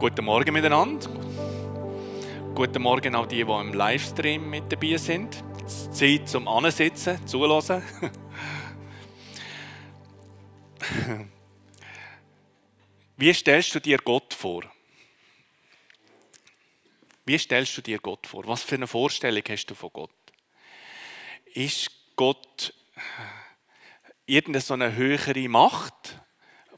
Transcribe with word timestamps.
Guten 0.00 0.24
Morgen 0.24 0.52
miteinander. 0.54 1.10
Guten 2.54 2.80
Morgen 2.80 3.14
auch 3.14 3.26
die, 3.26 3.44
die 3.44 3.52
im 3.52 3.74
Livestream 3.74 4.48
mit 4.48 4.72
dabei 4.72 4.96
sind. 4.96 5.44
Zeit 5.92 6.26
zum 6.26 6.48
Ansitzen, 6.48 7.26
zulassen. 7.26 7.82
Wie 13.18 13.34
stellst 13.34 13.74
du 13.74 13.80
dir 13.80 13.98
Gott 13.98 14.32
vor? 14.32 14.62
Wie 17.26 17.36
stellst 17.36 17.76
du 17.76 17.82
dir 17.82 17.98
Gott 17.98 18.26
vor? 18.26 18.46
Was 18.46 18.62
für 18.62 18.76
eine 18.76 18.86
Vorstellung 18.86 19.42
hast 19.50 19.66
du 19.66 19.74
von 19.74 19.90
Gott? 19.92 20.10
Ist 21.52 21.90
Gott 22.16 22.72
irgendeine 24.24 24.62
so 24.62 24.72
eine 24.72 24.94
höhere 24.94 25.46
Macht? 25.50 26.19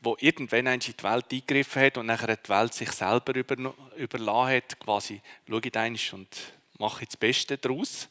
Wo 0.02 0.16
irgendwann 0.20 0.66
in 0.66 0.80
die 0.80 1.02
Welt 1.02 1.26
eingegriffen 1.32 1.82
hat 1.82 1.96
und 1.96 2.06
nachher 2.06 2.36
die 2.36 2.48
Welt 2.48 2.74
sich 2.74 2.90
selber 2.90 3.34
über, 3.34 3.74
überlassen 3.96 4.56
hat, 4.56 4.80
quasi, 4.80 5.20
schau 5.48 5.58
ich 5.58 6.12
und 6.12 6.28
mache 6.78 7.06
das 7.06 7.16
Beste 7.16 7.56
daraus. 7.56 8.08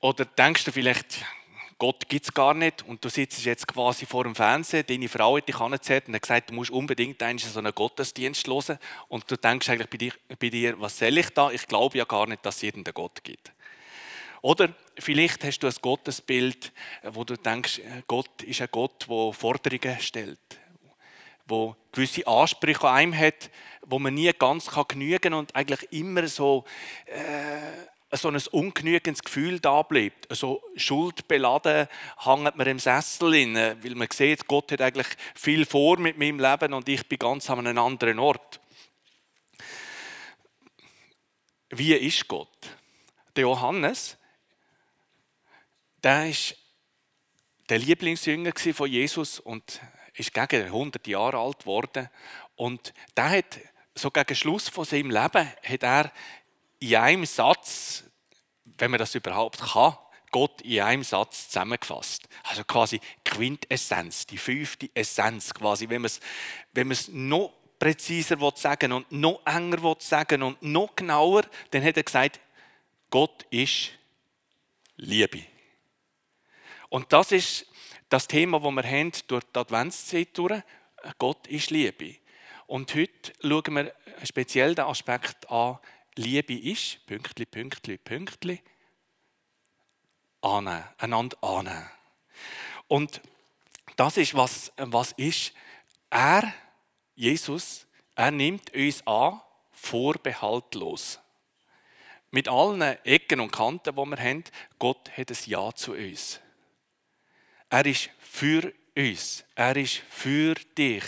Oder 0.00 0.24
denkst 0.24 0.64
du 0.64 0.72
vielleicht, 0.72 1.24
Gott 1.78 2.08
gibt 2.08 2.24
es 2.24 2.32
gar 2.32 2.54
nicht 2.54 2.84
und 2.86 3.04
du 3.04 3.10
sitzt 3.10 3.44
jetzt 3.44 3.66
quasi 3.66 4.06
vor 4.06 4.24
dem 4.24 4.34
Fernsehen, 4.34 4.84
deine 4.86 5.08
Frau 5.08 5.36
hat 5.36 5.48
dich 5.48 5.60
angezählt 5.60 6.08
und 6.08 6.14
hat 6.14 6.22
gesagt, 6.22 6.50
du 6.50 6.54
musst 6.54 6.70
unbedingt 6.70 7.20
so 7.38 7.58
einen 7.58 7.74
Gottesdienst 7.74 8.46
hören 8.46 8.78
und 9.08 9.30
du 9.30 9.36
denkst 9.36 9.68
eigentlich 9.68 9.90
bei 9.90 9.98
dir, 9.98 10.12
bei 10.38 10.48
dir, 10.48 10.80
was 10.80 10.98
soll 10.98 11.18
ich 11.18 11.28
da? 11.30 11.50
Ich 11.50 11.66
glaube 11.66 11.98
ja 11.98 12.04
gar 12.04 12.26
nicht, 12.26 12.46
dass 12.46 12.56
es 12.56 12.62
irgendeinen 12.62 12.94
Gott 12.94 13.22
gibt. 13.22 13.52
Oder 14.46 14.72
vielleicht 14.96 15.42
hast 15.42 15.58
du 15.58 15.66
ein 15.66 15.74
Gottesbild, 15.82 16.72
wo 17.02 17.24
du 17.24 17.36
denkst, 17.36 17.80
Gott 18.06 18.44
ist 18.44 18.60
ein 18.60 18.68
Gott, 18.70 19.04
der 19.08 19.32
Forderungen 19.32 19.98
stellt, 19.98 20.38
wo 21.46 21.74
gewisse 21.90 22.24
Ansprüche 22.28 22.88
an 22.88 22.94
einem 22.94 23.18
hat, 23.18 23.50
wo 23.84 23.98
man 23.98 24.14
nie 24.14 24.30
ganz 24.38 24.70
genügen 24.86 25.18
kann 25.20 25.34
und 25.34 25.56
eigentlich 25.56 25.90
immer 25.90 26.28
so, 26.28 26.64
äh, 27.06 28.16
so 28.16 28.28
ein 28.28 28.40
ungenügendes 28.52 29.24
Gefühl 29.24 29.58
da 29.58 29.82
bleibt. 29.82 30.28
So 30.32 30.62
schuldbeladen 30.76 31.88
hängt 32.18 32.56
man 32.56 32.66
im 32.68 32.78
Sessel 32.78 33.34
in, 33.34 33.56
weil 33.56 33.96
man 33.96 34.06
sieht, 34.12 34.46
Gott 34.46 34.70
hat 34.70 34.80
eigentlich 34.80 35.08
viel 35.34 35.66
vor 35.66 35.98
mit 35.98 36.18
meinem 36.18 36.38
Leben 36.38 36.72
und 36.72 36.88
ich 36.88 37.08
bin 37.08 37.18
ganz 37.18 37.50
an 37.50 37.66
einem 37.66 37.78
anderen 37.78 38.20
Ort. 38.20 38.60
Wie 41.70 41.94
ist 41.94 42.28
Gott? 42.28 42.76
Der 43.34 43.42
Johannes 43.42 44.16
der 46.06 46.28
war 46.28 46.56
der 47.68 47.78
Lieblingsjünger 47.80 48.52
von 48.72 48.88
Jesus 48.88 49.40
und 49.40 49.80
ist 50.14 50.32
gegen 50.32 50.66
100 50.66 51.04
Jahre 51.08 51.38
alt 51.38 51.60
geworden. 51.60 52.08
Und 52.54 52.94
der 53.16 53.30
hat 53.30 53.58
so 53.92 54.12
gegen 54.12 54.36
Schluss 54.36 54.68
von 54.68 54.84
seinem 54.84 55.10
Leben 55.10 55.52
hat 55.64 55.82
er 55.82 56.12
in 56.78 56.94
einem 56.94 57.26
Satz, 57.26 58.04
wenn 58.78 58.92
man 58.92 58.98
das 59.00 59.16
überhaupt 59.16 59.58
kann, 59.58 59.96
Gott 60.30 60.60
in 60.62 60.80
einem 60.80 61.02
Satz 61.02 61.48
zusammengefasst. 61.48 62.28
Also 62.44 62.62
quasi 62.62 63.00
Quintessenz, 63.24 64.26
die 64.26 64.38
fünfte 64.38 64.88
Essenz 64.94 65.52
quasi, 65.54 65.88
wenn 65.88 66.02
man 66.02 66.06
es, 66.06 66.20
wenn 66.72 66.86
man 66.86 66.92
es 66.92 67.08
noch 67.08 67.52
präziser 67.80 68.36
sagen 68.54 68.92
und 68.92 69.10
noch 69.10 69.44
enger 69.44 69.96
sagen 69.98 70.44
und 70.44 70.62
noch 70.62 70.94
genauer, 70.94 71.42
dann 71.72 71.82
hat 71.82 71.96
er 71.96 72.04
gesagt, 72.04 72.38
Gott 73.10 73.44
ist 73.50 73.90
Liebe. 74.98 75.55
Und 76.88 77.12
das 77.12 77.32
ist 77.32 77.66
das 78.08 78.28
Thema, 78.28 78.60
das 78.60 78.72
wir 78.72 78.84
haben 78.84 79.12
durch 79.26 79.44
die 79.44 79.58
Adventszeit 79.58 80.28
durch. 80.34 80.62
Gott 81.18 81.46
ist 81.46 81.70
Liebe. 81.70 82.16
Und 82.66 82.94
heute 82.94 83.32
schauen 83.40 83.76
wir 83.76 83.94
speziell 84.24 84.74
den 84.74 84.86
Aspekt 84.86 85.50
an, 85.50 85.78
Liebe 86.16 86.54
ist, 86.54 87.06
Pünktli, 87.06 87.44
Pünktli, 87.44 87.98
Pünktli, 87.98 88.62
annehmen, 90.40 90.84
einander 90.98 91.36
annehmen. 91.42 91.90
Und 92.88 93.20
das 93.96 94.16
ist, 94.16 94.34
was, 94.34 94.72
was 94.76 95.12
ist. 95.12 95.52
Er, 96.10 96.52
Jesus, 97.14 97.86
er 98.14 98.30
nimmt 98.30 98.72
uns 98.74 99.06
an, 99.06 99.40
vorbehaltlos. 99.72 101.20
Mit 102.30 102.48
allen 102.48 102.82
Ecken 103.04 103.40
und 103.40 103.52
Kanten, 103.52 103.94
die 103.94 104.04
wir 104.04 104.18
haben, 104.18 104.44
Gott 104.78 105.10
hat 105.16 105.30
ein 105.30 105.38
Ja 105.44 105.72
zu 105.74 105.92
uns. 105.92 106.40
Er 107.68 107.86
ist 107.86 108.10
für 108.18 108.72
uns. 108.96 109.44
Er 109.54 109.76
ist 109.76 110.02
für 110.08 110.54
dich. 110.76 111.04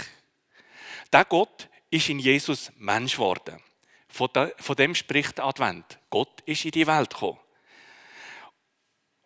Der 1.12 1.24
Gott 1.24 1.68
ist 1.90 2.08
in 2.08 2.18
Jesus 2.18 2.70
Mensch 2.76 3.14
geworden. 3.14 3.60
Von 4.08 4.76
dem 4.76 4.94
spricht 4.94 5.38
der 5.38 5.44
Advent. 5.44 5.98
Gott 6.10 6.40
ist 6.42 6.64
in 6.64 6.70
die 6.72 6.86
Welt 6.86 7.10
gekommen. 7.10 7.38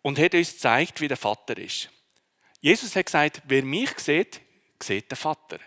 Und 0.01 0.19
hat 0.19 0.35
uns 0.35 0.53
gezeigt, 0.53 1.01
wie 1.01 1.07
der 1.07 1.17
Vater 1.17 1.57
ist. 1.57 1.89
Jesus 2.59 2.95
hat 2.95 3.05
gesagt, 3.07 3.41
wer 3.45 3.63
mich 3.63 3.97
sieht, 3.97 4.41
sieht 4.81 5.09
den 5.09 5.17
Vater. 5.17 5.59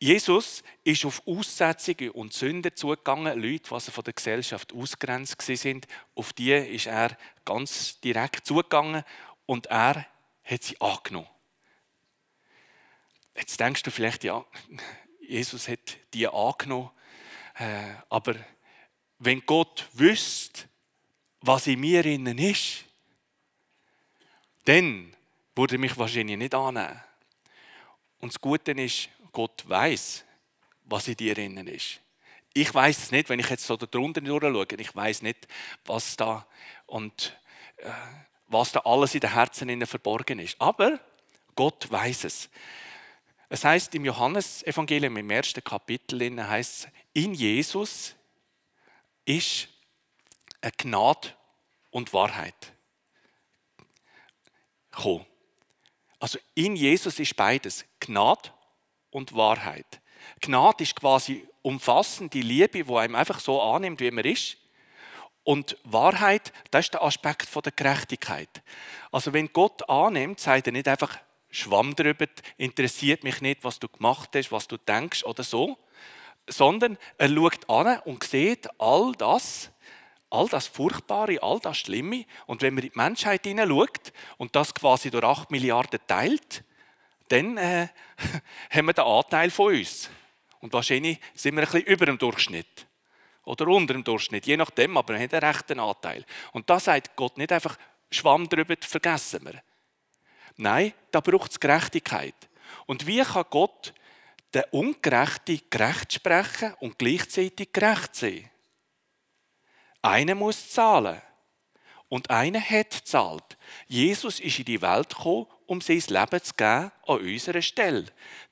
Jesus 0.00 0.62
ist 0.84 1.04
auf 1.04 1.22
Aussetzungen 1.26 2.10
und 2.10 2.32
Sünder 2.32 2.74
zugegangen, 2.74 3.40
Leute, 3.40 3.68
die 3.74 3.90
von 3.90 4.04
der 4.04 4.12
Gesellschaft 4.12 4.72
ausgrenzt 4.72 5.40
sind. 5.42 5.88
Auf 6.14 6.32
die 6.32 6.52
ist 6.52 6.86
er 6.86 7.16
ganz 7.44 7.98
direkt 8.00 8.46
zugegangen 8.46 9.02
und 9.46 9.66
er 9.66 10.06
hat 10.48 10.62
sie 10.62 10.80
angenommen. 10.80 11.28
Jetzt 13.36 13.60
denkst 13.60 13.82
du 13.82 13.90
vielleicht, 13.90 14.24
ja, 14.24 14.44
Jesus 15.20 15.68
hat 15.68 15.98
die 16.14 16.26
angenommen, 16.26 16.90
äh, 17.58 17.94
aber 18.08 18.34
wenn 19.18 19.44
Gott 19.44 19.88
wüsste, 19.92 20.68
was 21.40 21.66
in 21.66 21.80
mir 21.80 22.04
innen 22.04 22.38
ist, 22.38 22.84
dann 24.64 25.14
würde 25.54 25.76
er 25.76 25.78
mich 25.78 25.96
wahrscheinlich 25.96 26.36
nicht 26.36 26.54
annehmen. 26.54 27.00
Und 28.20 28.32
das 28.32 28.40
Gute 28.40 28.72
ist, 28.72 29.08
Gott 29.32 29.68
weiß, 29.68 30.24
was 30.84 31.08
in 31.08 31.16
dir 31.16 31.36
innen 31.38 31.66
ist. 31.68 32.00
Ich 32.54 32.72
weiß 32.72 32.98
es 32.98 33.10
nicht, 33.12 33.28
wenn 33.28 33.38
ich 33.38 33.50
jetzt 33.50 33.66
so 33.66 33.76
darunter 33.76 34.20
durchschaue. 34.20 34.66
Ich 34.78 34.94
weiß 34.94 35.22
nicht, 35.22 35.46
was 35.84 36.16
da 36.16 36.46
und 36.86 37.38
äh, 37.76 37.90
was 38.48 38.72
da 38.72 38.80
alles 38.80 39.14
in 39.14 39.20
den 39.20 39.32
Herzen 39.32 39.86
verborgen 39.86 40.38
ist. 40.38 40.60
Aber 40.60 40.98
Gott 41.54 41.90
weiß 41.90 42.24
es. 42.24 42.48
Es 43.48 43.64
heißt 43.64 43.94
im 43.94 44.04
Johannesevangelium 44.04 45.16
im 45.16 45.30
ersten 45.30 45.64
Kapitel 45.64 46.48
heißt 46.48 46.86
es, 46.86 46.88
in 47.14 47.34
Jesus 47.34 48.14
ist 49.24 49.68
eine 50.60 50.72
Gnade 50.76 51.34
und 51.90 52.12
Wahrheit 52.12 52.72
gekommen. 54.90 55.26
Also 56.20 56.38
in 56.54 56.76
Jesus 56.76 57.18
ist 57.18 57.36
beides, 57.36 57.84
Gnade 58.00 58.50
und 59.10 59.34
Wahrheit. 59.34 60.00
Gnade 60.40 60.82
ist 60.82 60.96
quasi 60.96 61.46
umfassend 61.62 62.34
die 62.34 62.42
Liebe, 62.42 62.82
die 62.84 62.94
einem 62.94 63.14
einfach 63.14 63.40
so 63.40 63.62
annimmt, 63.62 64.00
wie 64.00 64.10
man 64.10 64.24
ist. 64.24 64.56
Und 65.48 65.78
Wahrheit, 65.84 66.52
das 66.70 66.84
ist 66.84 66.92
der 66.92 67.02
Aspekt 67.02 67.48
der 67.64 67.72
Gerechtigkeit. 67.72 68.50
Also 69.10 69.32
wenn 69.32 69.50
Gott 69.50 69.88
annimmt, 69.88 70.40
sagt 70.40 70.66
er 70.66 70.74
nicht 70.74 70.86
einfach, 70.86 71.16
Schwamm 71.50 71.96
drüber, 71.96 72.26
interessiert 72.58 73.24
mich 73.24 73.40
nicht, 73.40 73.64
was 73.64 73.78
du 73.78 73.88
gemacht 73.88 74.28
hast, 74.34 74.52
was 74.52 74.68
du 74.68 74.76
denkst 74.76 75.24
oder 75.24 75.42
so, 75.42 75.78
sondern 76.46 76.98
er 77.16 77.30
schaut 77.30 77.70
an 77.70 77.98
und 78.00 78.24
sieht 78.24 78.68
all 78.78 79.12
das, 79.16 79.70
all 80.28 80.48
das 80.48 80.66
Furchtbare, 80.66 81.42
all 81.42 81.60
das 81.60 81.78
Schlimme. 81.78 82.26
Und 82.44 82.60
wenn 82.60 82.74
man 82.74 82.84
in 82.84 82.90
die 82.90 82.98
Menschheit 82.98 83.46
hineinschaut 83.46 84.12
und 84.36 84.54
das 84.54 84.74
quasi 84.74 85.10
durch 85.10 85.24
8 85.24 85.50
Milliarden 85.50 86.00
teilt, 86.06 86.62
dann 87.28 87.56
äh, 87.56 87.88
haben 88.70 88.86
wir 88.86 88.92
den 88.92 89.04
Anteil 89.04 89.50
von 89.50 89.74
uns. 89.74 90.10
Und 90.60 90.74
wahrscheinlich 90.74 91.18
sind 91.32 91.56
wir 91.56 91.62
ein 91.62 91.70
bisschen 91.70 91.86
über 91.86 92.04
dem 92.04 92.18
Durchschnitt 92.18 92.87
oder 93.48 93.66
unter 93.68 93.94
dem 93.94 94.04
Durchschnitt, 94.04 94.46
je 94.46 94.56
nachdem, 94.56 94.96
aber 94.96 95.14
er 95.14 95.24
hat 95.24 95.34
einen 95.34 95.44
rechten 95.44 95.80
Anteil. 95.80 96.24
Und 96.52 96.68
da 96.68 96.78
sagt 96.78 97.16
Gott 97.16 97.38
nicht 97.38 97.50
einfach, 97.50 97.76
Schwamm 98.10 98.48
drüber, 98.48 98.74
vergessen 98.80 99.44
wir. 99.44 99.62
Nein, 100.56 100.92
da 101.10 101.20
braucht 101.20 101.52
es 101.52 101.60
Gerechtigkeit. 101.60 102.34
Und 102.86 103.06
wie 103.06 103.22
kann 103.22 103.44
Gott 103.50 103.94
den 104.54 104.64
Ungerechten 104.70 105.60
gerecht 105.70 106.12
sprechen 106.12 106.74
und 106.80 106.98
gleichzeitig 106.98 107.72
gerecht 107.72 108.14
sein? 108.14 108.50
Einer 110.02 110.34
muss 110.34 110.70
zahlen. 110.70 111.20
Und 112.08 112.30
einer 112.30 112.60
hat 112.60 112.90
gezahlt. 112.90 113.58
Jesus 113.86 114.40
ist 114.40 114.58
in 114.58 114.64
die 114.64 114.80
Welt 114.80 115.10
gekommen, 115.10 115.46
um 115.66 115.82
sein 115.82 116.02
Leben 116.08 116.42
zu 116.42 116.54
geben 116.54 116.90
an 117.06 117.20
unserer 117.20 117.60
Stelle. 117.60 118.06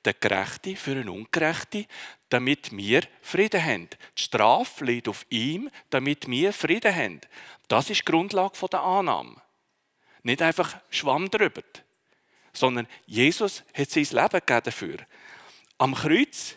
Der 0.05 0.13
Gerechte 0.13 0.75
für 0.75 0.91
einen 0.91 1.09
Ungerechte, 1.09 1.87
damit 2.29 2.75
wir 2.75 3.03
Frieden 3.21 3.63
haben. 3.63 3.89
Die 4.17 4.21
Strafe 4.21 4.85
liegt 4.85 5.07
auf 5.07 5.25
ihm, 5.29 5.69
damit 5.89 6.27
wir 6.27 6.53
Frieden 6.53 6.93
haben. 6.93 7.21
Das 7.67 7.89
ist 7.89 8.01
die 8.01 8.05
Grundlage 8.05 8.67
der 8.71 8.81
Annahme. 8.81 9.35
Nicht 10.23 10.41
einfach 10.41 10.77
Schwamm 10.89 11.29
drüber, 11.29 11.61
sondern 12.53 12.87
Jesus 13.05 13.63
hat 13.73 13.89
sein 13.89 14.03
Leben 14.03 14.41
gegeben 14.45 14.61
dafür. 14.63 14.97
Am 15.77 15.95
Kreuz 15.95 16.55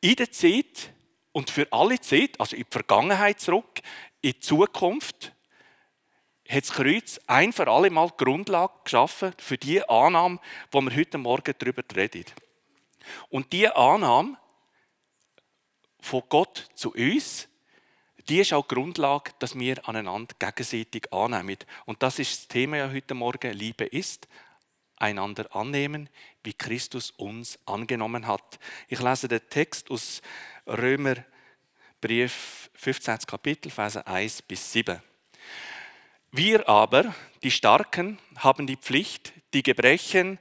in 0.00 0.16
der 0.16 0.30
Zeit 0.30 0.92
und 1.32 1.50
für 1.50 1.70
alle 1.72 2.00
Zeit, 2.00 2.38
also 2.40 2.56
in 2.56 2.62
die 2.62 2.70
Vergangenheit 2.70 3.40
zurück, 3.40 3.80
in 4.22 4.32
die 4.32 4.40
Zukunft, 4.40 5.32
hat 6.48 6.64
das 6.64 6.72
Kreuz 6.72 7.20
ein 7.26 7.52
für 7.52 7.68
alle 7.68 7.90
Mal 7.90 8.10
Grundlage 8.16 8.72
geschaffen 8.84 9.32
für 9.38 9.56
die 9.56 9.86
Annahme, 9.88 10.40
wo 10.70 10.80
wir 10.80 10.96
heute 10.96 11.18
Morgen 11.18 11.54
darüber 11.58 11.82
reden. 11.94 12.24
Und 13.28 13.52
diese 13.52 13.76
Annahme 13.76 14.36
von 16.00 16.22
Gott 16.28 16.68
zu 16.74 16.92
uns, 16.92 17.48
die 18.28 18.38
ist 18.40 18.52
auch 18.52 18.66
die 18.66 18.74
Grundlage, 18.74 19.32
dass 19.38 19.58
wir 19.58 19.88
aneinander 19.88 20.34
gegenseitig 20.38 21.12
annehmen. 21.12 21.56
Und 21.86 22.02
das 22.02 22.18
ist 22.18 22.38
das 22.38 22.48
Thema 22.48 22.76
ja 22.76 22.90
heute 22.90 23.14
Morgen. 23.14 23.52
Liebe 23.52 23.84
ist, 23.84 24.28
einander 24.96 25.54
annehmen, 25.56 26.08
wie 26.44 26.52
Christus 26.52 27.10
uns 27.12 27.58
angenommen 27.66 28.26
hat. 28.26 28.58
Ich 28.88 29.00
lese 29.00 29.28
den 29.28 29.40
Text 29.48 29.90
aus 29.90 30.20
Römer 30.66 31.16
Brief 32.00 32.70
15. 32.74 33.18
Kapitel, 33.26 33.70
Verse 33.70 34.06
1 34.06 34.42
bis 34.42 34.72
7. 34.72 35.02
Wir 36.30 36.68
aber, 36.68 37.14
die 37.42 37.50
Starken, 37.50 38.18
haben 38.36 38.66
die 38.66 38.76
Pflicht, 38.76 39.32
die 39.52 39.62
Gebrechen 39.62 40.38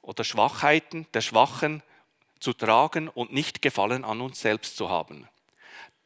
oder 0.00 0.24
Schwachheiten 0.24 1.06
der 1.12 1.20
Schwachen 1.20 1.82
zu 2.40 2.52
tragen 2.52 3.08
und 3.08 3.32
nicht 3.32 3.62
Gefallen 3.62 4.04
an 4.04 4.20
uns 4.20 4.40
selbst 4.40 4.76
zu 4.76 4.88
haben. 4.90 5.28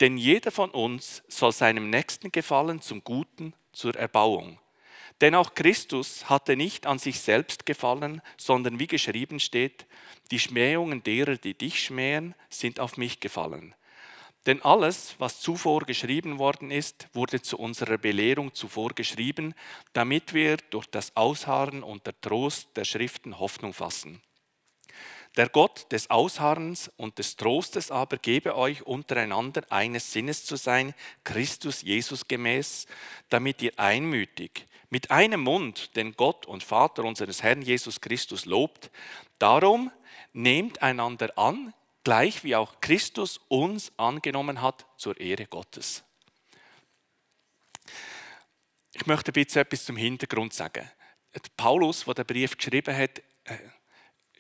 Denn 0.01 0.17
jeder 0.17 0.51
von 0.51 0.71
uns 0.71 1.23
soll 1.29 1.53
seinem 1.53 1.91
Nächsten 1.91 2.33
gefallen 2.33 2.81
zum 2.81 3.05
Guten, 3.05 3.53
zur 3.73 3.95
Erbauung. 3.95 4.59
Denn 5.21 5.35
auch 5.35 5.55
Christus 5.55 6.31
hatte 6.31 6.57
nicht 6.57 6.87
an 6.87 6.99
sich 6.99 7.21
selbst 7.21 7.67
gefallen, 7.67 8.23
sondern 8.39 8.79
wie 8.79 8.87
geschrieben 8.87 9.39
steht, 9.39 9.85
die 10.31 10.39
Schmähungen 10.39 11.03
derer, 11.03 11.37
die 11.37 11.55
dich 11.55 11.85
schmähen, 11.85 12.35
sind 12.49 12.81
auf 12.81 12.97
mich 12.97 13.21
gefallen. 13.21 13.75
Denn 14.47 14.63
alles, 14.63 15.17
was 15.19 15.41
zuvor 15.41 15.83
geschrieben 15.83 16.39
worden 16.39 16.71
ist, 16.71 17.09
wurde 17.13 17.43
zu 17.43 17.59
unserer 17.59 17.99
Belehrung 17.99 18.55
zuvor 18.55 18.91
geschrieben, 18.95 19.55
damit 19.93 20.33
wir 20.33 20.57
durch 20.71 20.87
das 20.87 21.15
Ausharren 21.15 21.83
und 21.83 22.07
der 22.07 22.19
Trost 22.23 22.75
der 22.77 22.85
Schriften 22.85 23.39
Hoffnung 23.39 23.75
fassen. 23.75 24.23
Der 25.37 25.49
Gott 25.49 25.91
des 25.93 26.11
Ausharrens 26.11 26.91
und 26.97 27.19
des 27.19 27.37
Trostes 27.37 27.91
aber 27.91 28.17
gebe 28.17 28.57
euch 28.57 28.83
untereinander 28.83 29.63
eines 29.71 30.13
Sinnes 30.13 30.45
zu 30.45 30.57
sein, 30.57 30.95
Christus 31.23 31.83
Jesus 31.83 32.27
gemäß, 32.27 32.87
damit 33.29 33.63
ihr 33.63 33.79
einmütig 33.79 34.67
mit 34.91 35.13
einem 35.13 35.41
Mund 35.41 35.97
den 35.97 36.17
Gott 36.17 36.47
und 36.47 36.65
Vater 36.65 37.05
unseres 37.05 37.43
Herrn 37.43 37.63
Jesus 37.63 38.01
Christus 38.01 38.45
lobt. 38.45 38.91
Darum 39.39 39.91
nehmt 40.33 40.83
einander 40.83 41.39
an, 41.39 41.73
gleich 42.03 42.45
wie 42.45 42.57
auch 42.57 42.81
Christus 42.81 43.39
uns 43.49 43.93
angenommen 43.97 44.61
hat 44.61 44.85
zur 44.97 45.19
Ehre 45.19 45.47
Gottes. 45.47 46.03
Ich 48.93 49.07
möchte 49.07 49.33
bitte 49.33 49.61
etwas 49.61 49.85
zum 49.85 49.97
Hintergrund 49.97 50.53
sagen. 50.53 50.91
Paulus, 51.57 52.05
der 52.05 52.15
den 52.15 52.27
Brief 52.27 52.57
geschrieben 52.57 52.97
hat, 52.97 53.21
äh, 53.45 53.59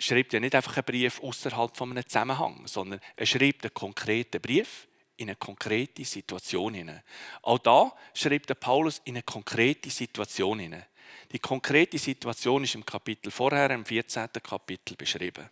schreibt 0.00 0.32
ja 0.32 0.40
nicht 0.40 0.54
einfach 0.54 0.76
einen 0.76 0.84
Brief 0.84 1.22
außerhalb 1.22 1.76
von 1.76 1.90
einem 1.90 2.06
Zusammenhang, 2.08 2.66
sondern 2.66 3.00
er 3.16 3.26
schreibt 3.26 3.64
einen 3.64 3.74
konkreten 3.74 4.40
Brief 4.40 4.88
in 5.18 5.28
eine 5.28 5.36
konkrete 5.36 6.04
Situation 6.04 6.74
hinein. 6.74 7.02
Auch 7.42 7.58
da 7.58 7.92
schreibt 8.14 8.58
Paulus 8.58 9.02
in 9.04 9.16
eine 9.16 9.22
konkrete 9.22 9.90
Situation 9.90 10.58
hinein. 10.58 10.86
Die 11.30 11.38
konkrete 11.38 11.98
Situation 11.98 12.64
ist 12.64 12.74
im 12.74 12.84
Kapitel 12.84 13.30
vorher, 13.30 13.70
im 13.70 13.84
14. 13.84 14.28
Kapitel 14.42 14.96
beschrieben. 14.96 15.48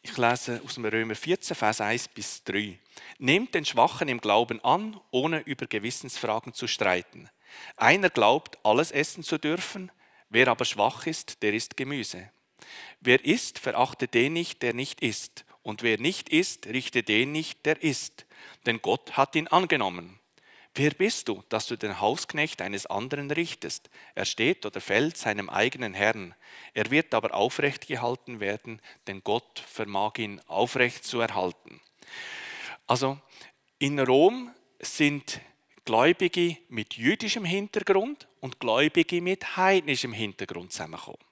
Ich 0.00 0.16
lese 0.16 0.62
aus 0.64 0.74
dem 0.74 0.86
Römer 0.86 1.14
14, 1.14 1.54
Vers 1.54 1.82
1 1.82 2.08
bis 2.08 2.42
3. 2.44 2.78
Nehmt 3.18 3.54
den 3.54 3.66
Schwachen 3.66 4.08
im 4.08 4.20
Glauben 4.20 4.64
an, 4.64 4.98
ohne 5.10 5.40
über 5.40 5.66
Gewissensfragen 5.66 6.54
zu 6.54 6.66
streiten. 6.66 7.28
Einer 7.76 8.10
glaubt, 8.10 8.58
alles 8.64 8.90
essen 8.90 9.22
zu 9.22 9.38
dürfen, 9.38 9.90
wer 10.28 10.48
aber 10.48 10.64
schwach 10.64 11.06
ist, 11.06 11.42
der 11.42 11.54
isst 11.54 11.76
Gemüse. 11.76 12.30
Wer 13.00 13.24
isst, 13.24 13.58
verachte 13.58 14.08
den 14.08 14.32
nicht, 14.32 14.62
der 14.62 14.74
nicht 14.74 15.00
isst. 15.00 15.44
Und 15.62 15.82
wer 15.82 15.98
nicht 15.98 16.28
isst, 16.28 16.66
richte 16.66 17.02
den 17.02 17.32
nicht, 17.32 17.66
der 17.66 17.82
isst. 17.82 18.26
Denn 18.66 18.80
Gott 18.80 19.16
hat 19.16 19.34
ihn 19.36 19.48
angenommen. 19.48 20.18
Wer 20.74 20.90
bist 20.90 21.28
du, 21.28 21.42
dass 21.48 21.66
du 21.66 21.76
den 21.76 22.00
Hausknecht 22.00 22.62
eines 22.62 22.86
anderen 22.86 23.30
richtest? 23.30 23.90
Er 24.14 24.24
steht 24.24 24.64
oder 24.64 24.80
fällt 24.80 25.16
seinem 25.16 25.50
eigenen 25.50 25.92
Herrn. 25.92 26.34
Er 26.72 26.90
wird 26.90 27.14
aber 27.14 27.34
aufrecht 27.34 27.88
gehalten 27.88 28.38
werden, 28.38 28.80
denn 29.06 29.24
Gott 29.24 29.58
vermag 29.58 30.18
ihn 30.18 30.40
aufrecht 30.46 31.04
zu 31.04 31.20
erhalten. 31.20 31.80
Also 32.86 33.18
in 33.78 33.98
Rom 33.98 34.54
sind 34.80 35.40
Gläubige 35.88 36.58
mit 36.68 36.98
jüdischem 36.98 37.46
Hintergrund 37.46 38.28
und 38.40 38.60
Gläubige 38.60 39.22
mit 39.22 39.56
heidnischem 39.56 40.12
Hintergrund 40.12 40.70
zusammengekommen. 40.70 41.24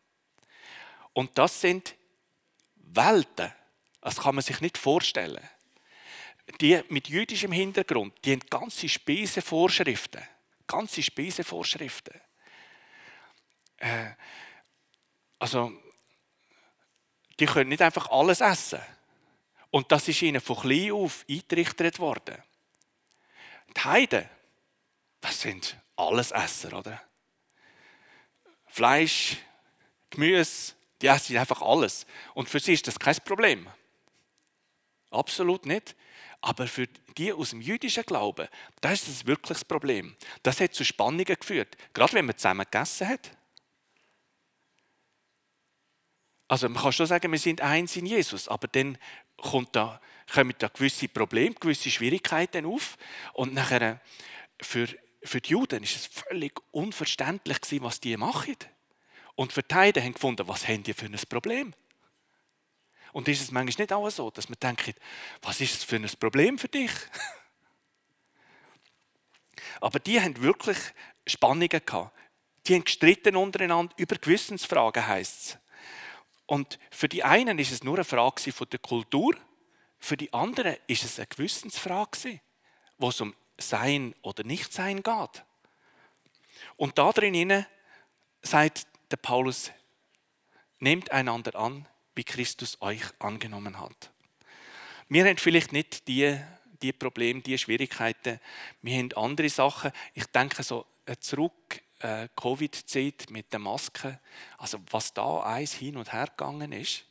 Und 1.13 1.37
das 1.37 1.61
sind 1.61 1.95
Welten. 2.77 3.53
Das 4.01 4.17
kann 4.17 4.35
man 4.35 4.43
sich 4.43 4.63
nicht 4.63 4.79
vorstellen. 4.79 5.47
Die 6.63 6.83
mit 6.89 7.11
jüdischem 7.11 7.53
Hintergrund, 7.53 8.15
die 8.25 8.33
haben 8.33 8.41
ganze 8.49 8.89
Speisevorschriften. 8.89 10.23
Ganze 10.67 11.03
Speisevorschriften. 11.03 12.19
Äh, 13.77 14.13
also, 15.39 15.71
die 17.39 17.45
können 17.45 17.69
nicht 17.69 17.83
einfach 17.83 18.09
alles 18.09 18.41
essen. 18.41 18.81
Und 19.71 19.93
das 19.93 20.09
ist 20.09 20.23
ihnen 20.23 20.41
von 20.41 20.57
klein 20.57 20.93
auf 20.93 21.27
eingerichtet 21.29 21.99
worden. 21.99 22.43
Die 23.77 23.81
Heiden, 23.83 24.31
das 25.27 25.41
sind 25.41 25.77
alles 25.97 26.31
Esser, 26.31 26.79
oder? 26.79 27.03
Fleisch, 28.67 29.39
Gemüse, 30.11 30.75
die 31.03 31.09
essen 31.09 31.37
einfach 31.37 31.63
alles. 31.63 32.07
Und 32.35 32.49
für 32.49 32.61
sie 32.61 32.75
ist 32.75 32.87
das 32.87 32.99
kein 32.99 33.17
Problem. 33.17 33.69
Absolut 35.11 35.67
nicht. 35.67 35.97
Aber 36.41 36.69
für 36.69 36.87
die 37.17 37.33
aus 37.33 37.51
dem 37.51 37.61
jüdischen 37.61 38.05
Glauben, 38.05 38.47
da 38.81 38.93
ist 38.93 39.09
das 39.09 39.27
wirklich 39.27 39.59
das 39.59 39.65
Problem. 39.65 40.15
Das 40.43 40.61
hat 40.61 40.75
zu 40.75 40.85
Spannungen 40.85 41.25
geführt, 41.25 41.77
gerade 41.93 42.13
wenn 42.13 42.27
man 42.27 42.37
zusammen 42.37 42.67
gegessen 42.71 43.09
hat. 43.09 43.31
Also 46.47 46.69
man 46.69 46.81
kann 46.81 46.93
schon 46.93 47.07
sagen, 47.07 47.33
wir 47.33 47.39
sind 47.41 47.61
eins 47.63 47.97
in 47.97 48.07
Jesus, 48.07 48.47
aber 48.47 48.69
dann 48.69 48.97
kommt 49.37 49.75
da, 49.75 50.01
kommen 50.33 50.55
da 50.59 50.69
gewisse 50.69 51.09
Probleme, 51.09 51.57
gewisse 51.57 51.91
Schwierigkeiten 51.91 52.65
auf 52.65 52.97
und 53.33 53.55
nachher 53.55 54.01
für 54.61 54.87
für 55.27 55.41
die 55.41 55.51
Juden 55.51 55.83
ist 55.83 55.97
es 55.97 56.07
völlig 56.07 56.61
unverständlich 56.71 57.59
was 57.81 58.01
die 58.01 58.17
machen. 58.17 58.57
Und 59.35 59.53
für 59.53 59.63
die 59.63 59.75
Heiden 59.75 60.03
haben 60.03 60.15
gefunden, 60.15 60.49
was 60.49 60.67
haben 60.67 60.83
die 60.83 60.95
für 60.95 61.07
ein 61.07 61.19
Problem? 61.29 61.75
Und 63.13 63.29
ist 63.29 63.41
es 63.41 63.51
manchmal 63.51 63.83
nicht 63.83 63.93
auch 63.93 64.09
so, 64.11 64.31
dass 64.31 64.49
man 64.49 64.59
denkt, 64.61 64.95
was 65.43 65.61
ist 65.61 65.75
es 65.75 65.85
für 65.85 65.97
ein 65.97 66.09
Problem 66.21 66.59
für 66.59 66.69
dich? 66.69 66.91
Aber 69.81 69.99
die 69.99 70.21
haben 70.21 70.41
wirklich 70.43 70.79
Spannungen 71.27 71.69
gehabt. 71.69 72.17
Die 72.67 72.75
haben 72.75 72.85
gestritten 72.85 73.37
untereinander 73.37 73.95
über 73.97 74.17
Gewissensfragen, 74.17 75.07
heisst 75.07 75.41
es. 75.41 75.59
Und 76.47 76.79
für 76.91 77.09
die 77.09 77.25
einen 77.25 77.59
ist 77.59 77.73
es 77.73 77.83
nur 77.83 77.97
eine 77.97 78.05
Frage 78.05 78.53
von 78.53 78.69
der 78.71 78.79
Kultur, 78.79 79.37
für 79.99 80.17
die 80.17 80.33
anderen 80.33 80.77
ist 80.87 81.05
es 81.05 81.19
eine 81.19 81.27
Gewissensfrage, 81.27 82.41
wo 82.99 83.09
es 83.09 83.21
um 83.21 83.35
sein 83.59 84.15
oder 84.23 84.45
nicht 84.45 84.73
sein 84.73 85.03
geht. 85.03 85.45
Und 86.77 86.99
da 86.99 87.13
drin 87.13 87.67
sagt 88.43 88.87
der 89.11 89.17
Paulus, 89.17 89.71
nehmt 90.79 91.11
einander 91.11 91.55
an, 91.57 91.87
wie 92.15 92.25
Christus 92.25 92.81
euch 92.81 93.03
angenommen 93.19 93.79
hat. 93.81 94.11
Wir 95.09 95.25
haben 95.25 95.37
vielleicht 95.37 95.73
nicht 95.73 96.09
die, 96.09 96.39
die 96.83 96.93
Probleme, 96.93 97.41
die 97.41 97.59
Schwierigkeiten. 97.59 98.41
Wir 98.83 98.99
haben 98.99 99.13
andere 99.15 99.49
Sachen. 99.49 99.93
Ich 100.15 100.27
denke 100.27 100.63
so 100.63 100.87
äh, 101.07 101.17
zurück, 101.19 101.81
äh, 102.01 102.29
Covid-Zeit 102.37 103.27
mit 103.31 103.53
den 103.53 103.63
Masken. 103.63 104.19
Also 104.59 104.79
was 104.91 105.15
da 105.15 105.43
eins 105.43 105.75
hin 105.75 105.97
und 105.97 106.13
her 106.13 106.27
gegangen 106.27 106.73
ist 106.73 107.05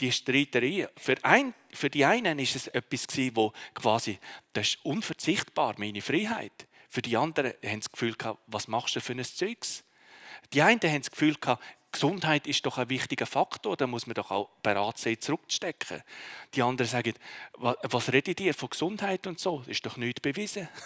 die 0.00 0.12
Streiterei. 0.12 0.88
Für, 0.96 1.16
ein, 1.24 1.54
für 1.72 1.90
die 1.90 2.04
einen 2.04 2.38
ist 2.38 2.56
es 2.56 2.66
etwas 2.68 3.06
wo 3.34 3.52
quasi, 3.74 4.18
das 4.52 4.68
ist 4.68 4.84
unverzichtbar, 4.84 5.74
meine 5.78 6.02
Freiheit. 6.02 6.66
Für 6.88 7.02
die 7.02 7.16
anderen 7.16 7.52
haben 7.64 7.80
das 7.80 7.92
Gefühl 7.92 8.14
gehabt, 8.14 8.40
was 8.46 8.68
machst 8.68 8.96
du 8.96 9.00
für 9.00 9.12
ein 9.12 9.24
Zeugs? 9.24 9.84
Die 10.52 10.62
einen 10.62 10.80
haben 10.80 11.02
das 11.02 11.10
Gefühl 11.10 11.34
gehabt, 11.34 11.62
Gesundheit 11.90 12.46
ist 12.46 12.66
doch 12.66 12.78
ein 12.78 12.90
wichtiger 12.90 13.26
Faktor, 13.26 13.76
da 13.76 13.86
muss 13.86 14.06
man 14.06 14.14
doch 14.14 14.30
auch 14.30 14.50
bereit 14.62 14.98
sein, 14.98 15.20
zurückzustecken. 15.20 16.02
Die 16.54 16.62
anderen 16.62 16.88
sagen, 16.88 17.14
was 17.54 18.12
redet 18.12 18.40
ihr 18.40 18.52
von 18.52 18.68
Gesundheit 18.68 19.26
und 19.26 19.38
so? 19.38 19.58
Das 19.60 19.68
ist 19.68 19.86
doch 19.86 19.96
nichts 19.96 20.20
bewiesen. 20.20 20.68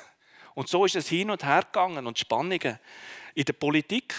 Und 0.55 0.69
so 0.69 0.85
ist 0.85 0.97
es 0.97 1.09
hin 1.09 1.31
und 1.31 1.45
her 1.45 1.63
gegangen 1.63 2.07
und 2.07 2.19
Spannungen 2.19 2.79
in 3.35 3.45
der 3.47 3.55
Politik, 3.55 4.15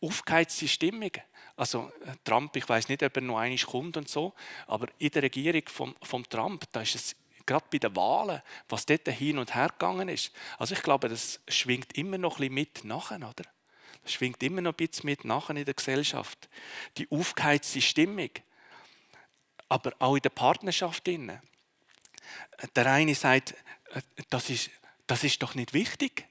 aufgeheizte 0.00 0.66
Stimmung. 0.66 1.12
Also 1.60 1.92
äh, 2.06 2.16
Trump, 2.24 2.56
ich 2.56 2.66
weiß 2.66 2.88
nicht, 2.88 3.02
ob 3.02 3.14
er 3.14 3.20
noch 3.20 3.36
einmal 3.36 3.58
kommt 3.58 3.98
und 3.98 4.08
so, 4.08 4.32
aber 4.66 4.88
in 4.96 5.10
der 5.10 5.24
Regierung 5.24 5.60
von, 5.66 5.94
von 6.02 6.24
Trump, 6.24 6.64
da 6.72 6.80
ist 6.80 6.94
es 6.94 7.16
gerade 7.44 7.66
bei 7.70 7.76
den 7.76 7.94
Wahlen, 7.94 8.40
was 8.70 8.86
dort 8.86 9.06
hin 9.08 9.36
und 9.36 9.54
her 9.54 9.68
gegangen 9.68 10.08
ist. 10.08 10.32
Also 10.56 10.74
ich 10.74 10.82
glaube, 10.82 11.10
das 11.10 11.38
schwingt 11.48 11.98
immer 11.98 12.16
noch 12.16 12.36
ein 12.40 12.48
bisschen 12.48 12.54
mit 12.54 12.84
nachher, 12.84 13.18
oder? 13.18 13.44
Das 14.02 14.12
schwingt 14.14 14.42
immer 14.42 14.62
noch 14.62 14.72
ein 14.72 14.76
bisschen 14.88 15.04
mit 15.04 15.26
nachher 15.26 15.54
in 15.54 15.66
der 15.66 15.74
Gesellschaft. 15.74 16.48
Die 16.96 17.06
aufgeheizte 17.10 17.82
Stimmung. 17.82 18.30
Aber 19.68 19.92
auch 19.98 20.16
in 20.16 20.22
der 20.22 20.30
Partnerschaft. 20.30 21.06
Der 21.06 22.86
eine 22.86 23.14
sagt, 23.14 23.52
äh, 23.92 24.00
das 24.30 24.48
ist, 24.48 24.70
das 25.06 25.24
ist 25.24 25.42
doch 25.42 25.54
nicht 25.54 25.74
wichtig. 25.74 26.26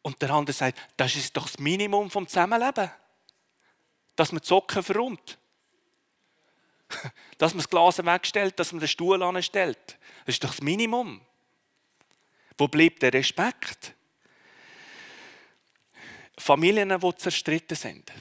Und 0.00 0.22
der 0.22 0.30
andere 0.30 0.54
sagt, 0.54 0.80
das 0.96 1.14
ist 1.14 1.36
doch 1.36 1.44
das 1.44 1.58
Minimum 1.58 2.10
vom 2.10 2.26
Zusammenleben. 2.26 2.90
Dass 4.16 4.32
man 4.32 4.40
die 4.40 4.46
Socken 4.46 4.82
verrummt. 4.82 5.38
Dass 7.38 7.54
man 7.54 7.62
das 7.62 7.70
Glas 7.70 8.04
wegstellt, 8.04 8.58
dass 8.58 8.72
man 8.72 8.80
den 8.80 8.88
Stuhl 8.88 9.22
anstellt. 9.22 9.98
Das 10.26 10.36
ist 10.36 10.44
doch 10.44 10.50
das 10.50 10.62
Minimum. 10.62 11.20
Wo 12.56 12.68
bleibt 12.68 13.02
der 13.02 13.12
Respekt? 13.12 13.94
Familien, 16.38 16.96
die 17.00 17.14
zerstritten 17.16 17.76
sind. 17.76 18.12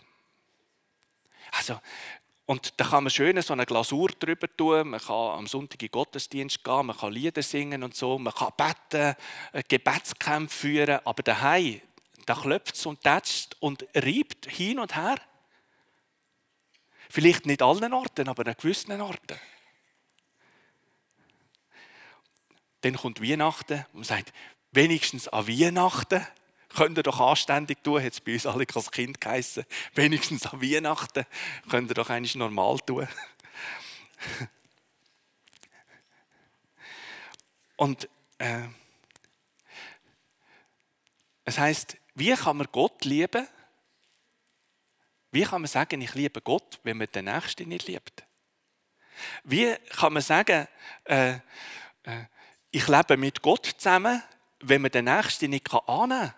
Also, 1.52 1.80
und 2.46 2.80
da 2.80 2.86
kann 2.86 3.04
man 3.04 3.12
schön 3.12 3.42
so 3.42 3.54
eine 3.54 3.66
Glasur 3.66 4.10
drüber 4.10 4.48
tun. 4.56 4.90
Man 4.90 5.00
kann 5.00 5.38
am 5.38 5.48
Sonntag 5.48 5.82
in 5.82 5.92
Gottesdienst 5.92 6.64
gehen, 6.64 6.86
man 6.86 6.98
kann 6.98 7.14
Lieder 7.14 7.42
singen 7.42 7.84
und 7.84 7.96
so. 7.96 8.20
Man 8.20 8.34
kann 8.34 8.52
beten, 8.58 9.16
äh, 9.54 9.64
Gebetskämpfe 9.68 10.56
führen. 10.56 11.00
Aber 11.06 11.24
daheim, 11.24 11.82
da 12.26 12.36
klopft 12.36 12.76
es 12.76 12.86
und 12.86 13.02
tätscht 13.02 13.56
und 13.60 13.86
reibt 13.96 14.48
hin 14.48 14.80
und 14.80 14.96
her. 14.96 15.18
Vielleicht 17.14 17.46
nicht 17.46 17.62
allen 17.62 17.94
Orten, 17.94 18.28
aber 18.28 18.48
an 18.48 18.56
gewissen 18.58 19.00
Orten. 19.00 19.40
Dann 22.82 22.96
kommt 22.96 23.22
Weihnachten 23.22 23.86
und 23.94 24.04
sagt, 24.04 24.34
wenigstens 24.72 25.28
an 25.28 25.48
Weihnachten 25.48 26.26
könnt 26.70 26.98
ihr 26.98 27.04
doch 27.04 27.20
anständig 27.20 27.84
tun, 27.84 28.04
hat 28.04 28.14
es 28.14 28.20
bei 28.20 28.34
uns 28.34 28.48
alle 28.48 28.66
als 28.74 28.90
Kind 28.90 29.22
geheißen. 29.22 29.64
Wenigstens 29.94 30.48
an 30.48 30.60
Weihnachten 30.60 31.28
könnt 31.70 31.92
ihr 31.92 31.94
doch 31.94 32.10
eigentlich 32.10 32.34
normal 32.34 32.80
tun. 32.80 33.08
Und 37.76 38.10
äh, 38.40 38.64
es 41.46 41.60
heißt, 41.60 41.96
wie 42.16 42.34
kann 42.34 42.58
man 42.58 42.70
Gott 42.72 43.06
lieben? 43.06 43.48
Wie 45.34 45.42
kann 45.42 45.62
man 45.62 45.68
sagen, 45.68 46.00
ich 46.00 46.14
liebe 46.14 46.42
Gott, 46.42 46.80
wenn 46.84 46.98
man 46.98 47.08
den 47.12 47.26
Nächsten 47.26 47.68
nicht 47.68 47.88
liebt? 47.88 48.24
Wie 49.44 49.76
kann 49.90 50.14
man 50.14 50.22
sagen, 50.22 50.68
äh, 51.06 51.32
äh, 52.04 52.26
ich 52.70 52.88
lebe 52.88 53.18
mit 53.18 53.42
Gott 53.42 53.66
zusammen, 53.66 54.22
wenn 54.60 54.84
man 54.84 54.92
den 54.92 55.06
Nächsten 55.06 55.50
nicht 55.50 55.74
annehmen 55.74 56.30
kann? 56.30 56.34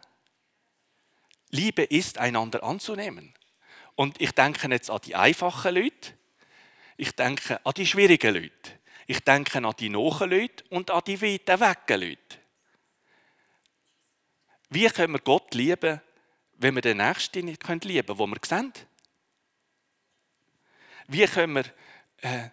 Liebe 1.49 1.83
ist, 1.83 2.19
einander 2.19 2.63
anzunehmen. 2.63 3.33
Und 3.95 4.21
ich 4.21 4.31
denke 4.31 4.69
jetzt 4.69 4.89
an 4.89 5.01
die 5.03 5.15
einfachen 5.15 5.75
Leute, 5.75 6.13
ich 6.95 7.11
denke 7.11 7.59
an 7.65 7.73
die 7.75 7.85
schwierigen 7.85 8.33
Leute, 8.33 8.79
ich 9.07 9.19
denke 9.19 9.57
an 9.57 9.75
die 9.77 9.89
nahen 9.89 10.29
Leute 10.29 10.63
und 10.69 10.89
an 10.89 11.01
die 11.05 11.21
weiten 11.21 11.59
wecken 11.59 11.99
Leute. 11.99 12.39
Wie 14.69 14.87
können 14.87 15.15
wir 15.15 15.19
Gott 15.19 15.53
lieben, 15.53 15.99
wenn 16.57 16.75
wir 16.75 16.81
den 16.81 16.97
Nächsten 16.97 17.45
nicht 17.45 17.63
lieben 17.85 18.07
können, 18.07 18.19
wo 18.19 18.27
wir 18.27 18.37
sehen? 18.43 18.73
Wie 21.07 21.25
können 21.25 21.55
wir 21.55 21.65
äh, 22.21 22.49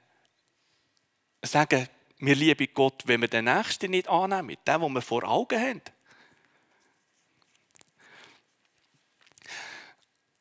sagen, 1.43 1.89
wir 2.19 2.35
lieben 2.35 2.69
Gott, 2.75 3.03
wenn 3.07 3.21
wir 3.21 3.29
den 3.29 3.47
Nächsten 3.47 3.91
nicht 3.91 4.09
annehmen, 4.09 4.57
den, 4.67 4.81
den 4.81 4.95
wir 4.95 5.03
vor 5.03 5.25
Augen 5.25 5.61
haben? 5.61 5.83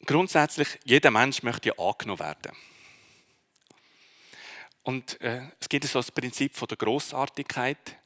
Grundsätzlich, 0.05 0.79
jeder 0.83 1.11
Mensch 1.11 1.43
möchte 1.43 1.69
ja 1.69 1.77
angenommen 1.77 2.19
werden. 2.19 2.57
Und 4.83 5.21
äh, 5.21 5.47
es 5.59 5.69
gibt 5.69 5.85
so 5.85 5.99
das 5.99 6.11
Prinzip 6.11 6.55
von 6.55 6.67
der 6.67 6.77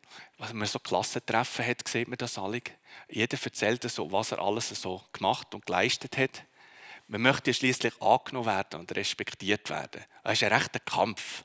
Grossartigkeit. 0.06 0.50
Wenn 0.50 0.58
man 0.58 0.68
so 0.68 0.80
Klassentreffen 0.80 1.66
hat, 1.66 1.88
sieht 1.88 2.08
man 2.08 2.18
das 2.18 2.38
alle. 2.38 2.62
Jeder 3.10 3.38
erzählt 3.42 3.84
so, 3.84 4.12
was 4.12 4.32
er 4.32 4.40
alles 4.40 4.70
so 4.70 5.04
gemacht 5.14 5.54
und 5.54 5.66
geleistet 5.66 6.18
hat. 6.18 6.44
Man 7.08 7.22
möchte 7.22 7.52
ja 7.52 7.54
schließlich 7.54 8.02
angenommen 8.02 8.48
werden 8.48 8.80
und 8.80 8.96
respektiert 8.96 9.70
werden. 9.70 10.04
Das 10.24 10.34
ist 10.34 10.44
ein 10.44 10.54
rechter 10.54 10.80
Kampf. 10.80 11.44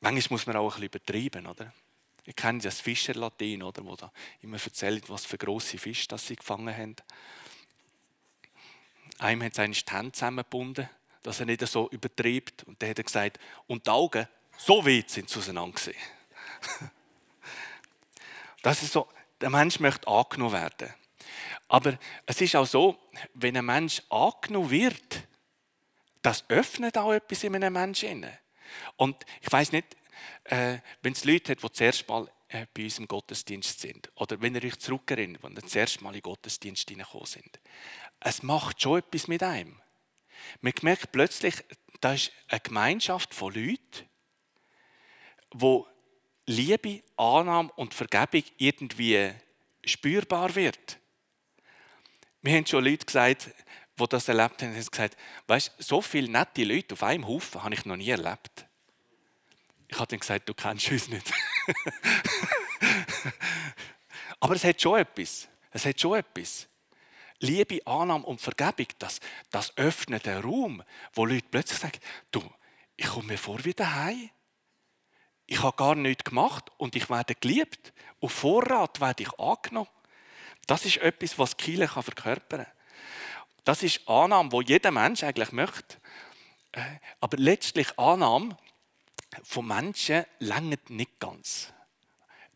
Manchmal 0.00 0.34
muss 0.34 0.46
man 0.46 0.56
auch 0.56 0.76
ein 0.76 0.88
bisschen 0.88 1.00
übertreiben, 1.00 1.46
oder? 1.46 1.72
Ich 2.26 2.36
kenne 2.36 2.60
das 2.60 2.80
Fischerlatin, 2.80 3.62
oder, 3.62 3.84
wo 3.84 3.96
da 3.96 4.12
immer 4.40 4.58
erzählt, 4.62 5.08
was 5.10 5.24
für 5.24 5.38
große 5.38 5.78
Fische 5.78 6.08
das 6.08 6.26
sie 6.26 6.36
gefangen 6.36 6.74
haben. 6.74 6.96
Einem 9.18 9.42
hat 9.44 9.54
seine 9.54 9.74
Hände 9.74 10.12
zusammengebunden, 10.12 10.88
dass 11.22 11.40
er 11.40 11.46
nicht 11.46 11.66
so 11.66 11.88
übertreibt. 11.90 12.64
Und 12.64 12.80
dann 12.82 12.90
hat 12.90 12.98
er 12.98 13.04
gesagt, 13.04 13.38
und 13.66 13.86
die 13.86 13.90
Augen, 13.90 14.26
so 14.56 14.84
weit 14.86 15.10
sind 15.10 15.28
sie 15.28 15.38
auseinander 15.38 15.78
Das 18.62 18.82
ist 18.82 18.92
so, 18.92 19.08
der 19.42 19.50
Mensch 19.50 19.78
möchte 19.78 20.08
angenommen 20.08 20.54
werden. 20.54 20.94
Aber 21.68 21.98
es 22.24 22.40
ist 22.40 22.56
auch 22.56 22.66
so, 22.66 22.98
wenn 23.34 23.56
ein 23.56 23.66
Mensch 23.66 24.02
angenommen 24.08 24.70
wird, 24.70 25.28
das 26.22 26.48
öffnet 26.48 26.96
auch 26.96 27.12
etwas 27.12 27.44
in 27.44 27.54
einem 27.54 27.74
Menschen. 27.74 28.26
Und 28.96 29.16
ich 29.42 29.52
weiß 29.52 29.72
nicht, 29.72 29.96
äh, 30.44 30.78
wenn 31.02 31.12
es 31.12 31.24
Leute 31.24 31.52
hat, 31.52 31.62
die 31.62 31.72
zuerst 31.72 32.08
mal 32.08 32.30
äh, 32.48 32.66
bei 32.72 32.84
uns 32.84 32.98
im 32.98 33.06
Gottesdienst 33.06 33.80
sind, 33.80 34.10
oder 34.14 34.40
wenn 34.40 34.54
ihr 34.54 34.64
euch 34.64 34.78
zurückerinnert, 34.78 35.42
wenn 35.42 35.56
ihr 35.56 35.66
zuerst 35.66 36.00
mal 36.00 36.10
in 36.10 36.14
den 36.14 36.22
Gottesdienst 36.22 36.88
hineingekommen 36.88 37.26
sind, 37.26 37.60
es 38.20 38.42
macht 38.42 38.80
schon 38.80 39.00
etwas 39.00 39.28
mit 39.28 39.42
einem. 39.42 39.80
Man 40.62 40.72
merkt 40.82 41.12
plötzlich, 41.12 41.56
da 42.00 42.14
ist 42.14 42.32
eine 42.48 42.60
Gemeinschaft 42.60 43.34
von 43.34 43.52
Leuten, 43.52 44.08
wo 45.50 45.86
Liebe, 46.46 47.02
Annahme 47.16 47.72
und 47.76 47.94
Vergebung 47.94 48.42
irgendwie 48.58 49.32
spürbar 49.84 50.54
wird. 50.54 50.98
Wir 52.42 52.54
haben 52.54 52.66
schon 52.66 52.84
Leute 52.84 53.06
gesagt, 53.06 53.50
die 53.98 54.08
das 54.08 54.28
erlebt 54.28 54.62
haben, 54.62 54.74
haben 54.74 54.84
gesagt, 54.84 55.16
weißt, 55.46 55.72
so 55.78 56.02
viele 56.02 56.30
nette 56.30 56.64
Leute 56.64 56.94
auf 56.94 57.02
einem 57.02 57.26
Haufen 57.26 57.62
habe 57.62 57.74
ich 57.74 57.86
noch 57.86 57.96
nie 57.96 58.10
erlebt. 58.10 58.66
Ich 59.88 59.98
habe 59.98 60.08
dann 60.08 60.20
gesagt, 60.20 60.48
du 60.48 60.54
kennst 60.54 60.90
uns 60.90 61.08
nicht. 61.08 61.32
Aber 64.40 64.54
es 64.54 64.64
hat 64.64 64.80
schon 64.80 64.98
etwas. 64.98 65.48
Es 65.70 65.86
hat 65.86 65.98
schon 65.98 66.18
etwas. 66.18 66.68
Liebe, 67.40 67.80
Annahme 67.86 68.24
und 68.24 68.40
Vergebung, 68.40 68.86
das, 68.98 69.20
das 69.50 69.76
öffnet 69.76 70.26
den 70.26 70.42
Raum, 70.42 70.82
wo 71.14 71.24
Leute 71.24 71.46
plötzlich 71.50 71.78
sagen, 71.78 71.98
du, 72.30 72.42
ich 72.96 73.06
komme 73.06 73.28
mir 73.28 73.38
vor 73.38 73.64
wie 73.64 73.74
daheim. 73.74 74.30
Ich 75.46 75.62
habe 75.62 75.76
gar 75.76 75.94
nichts 75.94 76.24
gemacht 76.24 76.70
und 76.78 76.96
ich 76.96 77.10
werde 77.10 77.34
geliebt. 77.34 77.92
Auf 78.20 78.32
Vorrat 78.32 79.00
werde 79.00 79.24
ich 79.24 79.38
angenommen. 79.38 79.88
Das 80.66 80.84
ist 80.84 80.98
etwas, 80.98 81.38
was 81.38 81.56
Kiel 81.56 81.86
verkörpern 81.86 82.64
kann. 82.64 82.72
Das 83.64 83.82
ist 83.82 84.08
Annahme, 84.08 84.52
wo 84.52 84.60
jeder 84.60 84.90
Mensch 84.90 85.22
eigentlich 85.22 85.52
möchte. 85.52 85.98
Äh, 86.72 86.82
aber 87.20 87.36
letztlich 87.36 87.98
Annahme 87.98 88.56
von 89.42 89.66
Menschen 89.66 90.24
längert 90.38 90.90
nicht 90.90 91.18
ganz. 91.18 91.72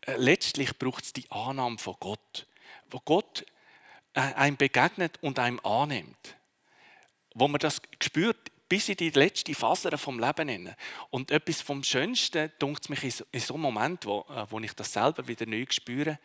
Äh, 0.01 0.15
letztlich 0.17 0.77
braucht 0.77 1.03
es 1.03 1.13
die 1.13 1.29
Annahme 1.31 1.77
von 1.77 1.95
Gott, 1.99 2.47
wo 2.89 2.99
Gott 2.99 3.45
äh, 4.13 4.21
einem 4.21 4.57
begegnet 4.57 5.17
und 5.21 5.39
einem 5.39 5.59
annimmt. 5.61 6.35
Wo 7.33 7.47
man 7.47 7.59
das 7.59 7.81
spürt, 8.01 8.51
bis 8.69 8.87
in 8.87 8.97
die 8.97 9.09
letzte 9.09 9.55
Faser 9.55 9.97
vom 9.97 10.19
Leben 10.19 10.47
hinein. 10.47 10.75
Und 11.09 11.31
etwas 11.31 11.61
vom 11.61 11.83
Schönsten, 11.83 12.51
dunkt 12.59 12.89
mich 12.89 13.03
in 13.03 13.39
so, 13.41 13.55
einem 13.55 13.63
Moment, 13.63 14.05
wo, 14.05 14.25
äh, 14.29 14.45
wo 14.49 14.59
ich 14.59 14.73
das 14.73 14.93
selber 14.93 15.27
wieder 15.27 15.47
neu 15.47 15.65
spüre. 15.69 16.19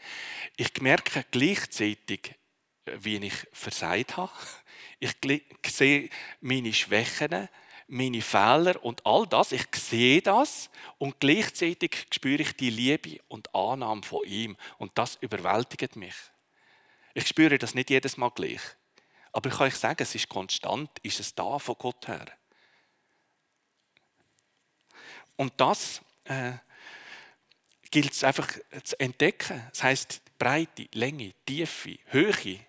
Ich 0.57 0.71
merke 0.81 1.25
gleichzeitig, 1.31 2.35
äh, 2.85 2.93
wie 3.01 3.17
ich 3.17 3.35
versagt 3.53 4.19
habe. 4.19 4.31
Ich 5.01 5.17
sehe 5.67 6.11
meine 6.41 6.73
Schwächen, 6.73 7.49
meine 7.89 8.23
Fehler 8.23 8.83
und 8.85 9.05
all 9.05 9.27
das. 9.27 9.53
Ich 9.53 9.67
sehe 9.75 10.23
das 10.23 10.71
und 10.99 11.19
gleichzeitig 11.21 12.07
spüre 12.13 12.43
ich 12.43 12.57
die 12.57 12.71
Liebe 12.71 13.21
und 13.29 13.55
Annahme 13.55 14.03
von 14.03 14.25
ihm. 14.25 14.57
Und 14.79 14.93
das 14.95 15.17
überwältigt 15.21 15.97
mich. 15.97 16.15
Ich 17.15 17.27
spüre 17.27 17.59
das 17.59 17.75
nicht 17.75 17.91
jedes 17.91 18.17
Mal 18.17 18.31
gleich. 18.31 18.61
Aber 19.35 19.51
ich 19.51 19.57
kann 19.57 19.67
euch 19.67 19.77
sagen, 19.77 20.01
es 20.01 20.15
ist 20.15 20.29
konstant, 20.29 20.91
ist 21.03 21.19
es 21.19 21.35
da 21.35 21.59
von 21.59 21.75
Gott 21.77 22.07
her. 22.07 22.25
Und 25.37 25.53
das 25.57 26.01
äh, 26.25 26.53
gilt 27.91 28.13
es 28.13 28.23
einfach 28.23 28.49
zu 28.85 28.99
entdecken. 29.01 29.61
Das 29.71 29.83
heißt 29.83 30.23
Breite, 30.39 30.89
Länge, 30.93 31.35
Tiefe, 31.45 31.99
Höhe, 32.07 32.61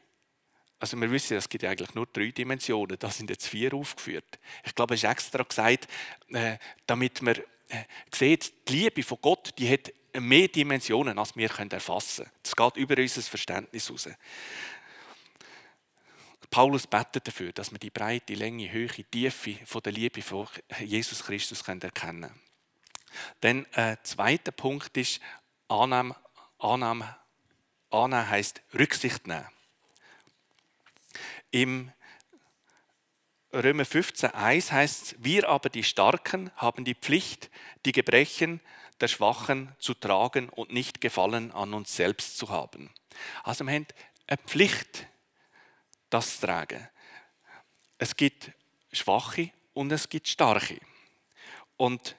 also 0.80 1.00
wir 1.00 1.10
wissen, 1.10 1.38
es 1.38 1.48
gibt 1.48 1.64
eigentlich 1.64 1.94
nur 1.96 2.06
drei 2.08 2.32
Dimensionen, 2.32 2.98
da 3.00 3.10
sind 3.10 3.30
jetzt 3.30 3.48
vier 3.48 3.74
aufgeführt. 3.74 4.40
Ich 4.64 4.76
glaube, 4.76 4.96
es 4.96 5.04
ist 5.04 5.10
extra 5.10 5.44
gesagt, 5.44 5.88
äh, 6.30 6.58
damit 6.86 7.22
man 7.22 7.36
äh, 7.70 7.84
sieht, 8.14 8.54
die 8.68 8.74
Liebe 8.74 9.04
von 9.04 9.18
Gott, 9.22 9.54
die 9.58 9.72
hat 9.72 9.94
mehr 10.20 10.48
Dimensionen, 10.48 11.18
als 11.18 11.36
wir 11.36 11.50
erfassen 11.50 12.26
können. 12.26 12.36
Das 12.44 12.56
geht 12.56 12.78
über 12.78 13.02
unser 13.02 13.22
Verständnis 13.22 13.88
hinaus. 13.88 14.10
Paulus 16.56 16.88
betet 16.88 17.28
dafür, 17.28 17.52
dass 17.52 17.74
wir 17.74 17.80
die 17.80 17.90
breite, 17.90 18.34
Länge, 18.34 18.72
Höhe, 18.72 18.88
Tiefe 18.88 19.58
von 19.66 19.82
der 19.82 19.92
Liebe 19.92 20.22
von 20.22 20.48
Jesus 20.80 21.22
Christus 21.22 21.60
erkennen 21.68 21.94
können. 21.94 22.32
Dann 23.42 23.66
äh, 23.74 23.98
zweiter 24.04 24.54
Punkt 24.54 24.96
ist 24.96 25.20
Annahme. 25.68 26.16
Annahme, 26.58 27.14
Annahme 27.90 28.30
heißt 28.30 28.62
Rücksicht 28.74 29.28
nehmen. 29.28 29.46
Im 31.52 31.92
Römer 33.52 33.84
15,1 33.84 34.72
heißt 34.72 35.04
es, 35.04 35.16
wir 35.18 35.50
aber 35.50 35.68
die 35.68 35.84
Starken 35.84 36.52
haben 36.56 36.86
die 36.86 36.96
Pflicht, 36.96 37.52
die 37.86 37.92
Gebrechen 37.92 38.62
der 39.02 39.10
Schwachen 39.10 39.76
zu 39.78 39.94
tragen 39.94 40.48
und 40.48 40.72
nicht 40.72 41.02
Gefallen 41.02 41.52
an 41.52 41.74
uns 41.74 41.94
selbst 41.94 42.38
zu 42.38 42.48
haben. 42.48 42.94
Also 43.44 43.66
wir 43.66 43.74
haben 43.74 43.88
eine 44.28 44.38
Pflicht, 44.38 45.10
das 46.16 46.40
zu 46.40 46.48
tragen. 46.48 46.88
Es 47.98 48.16
gibt 48.16 48.52
Schwache 48.92 49.52
und 49.74 49.92
es 49.92 50.08
gibt 50.08 50.28
Starke. 50.28 50.80
Und 51.78 52.16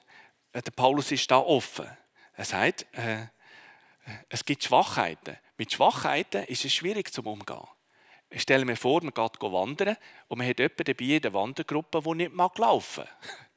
äh, 0.53 0.61
der 0.61 0.71
Paulus 0.71 1.11
ist 1.11 1.29
da 1.31 1.37
offen. 1.37 1.87
Er 2.33 2.45
sagt, 2.45 2.85
äh, 2.93 3.25
es 4.29 4.45
gibt 4.45 4.63
Schwachheiten. 4.63 5.37
Mit 5.57 5.73
Schwachheiten 5.73 6.43
ist 6.43 6.63
es 6.63 6.73
schwierig 6.73 7.11
zum 7.11 7.25
Umgehen. 7.25 7.67
Ich 8.29 8.43
stelle 8.43 8.65
mir 8.65 8.75
vor, 8.75 9.01
man 9.03 9.13
geht 9.13 9.41
wandern 9.41 9.97
und 10.27 10.37
man 10.37 10.47
hat 10.47 10.59
jemanden 10.59 10.83
dabei 10.83 11.05
in 11.05 11.21
der 11.21 11.33
Wandergruppe, 11.33 12.01
der 12.01 12.15
nicht 12.15 12.57
laufen 12.57 13.03
mag. 13.03 13.17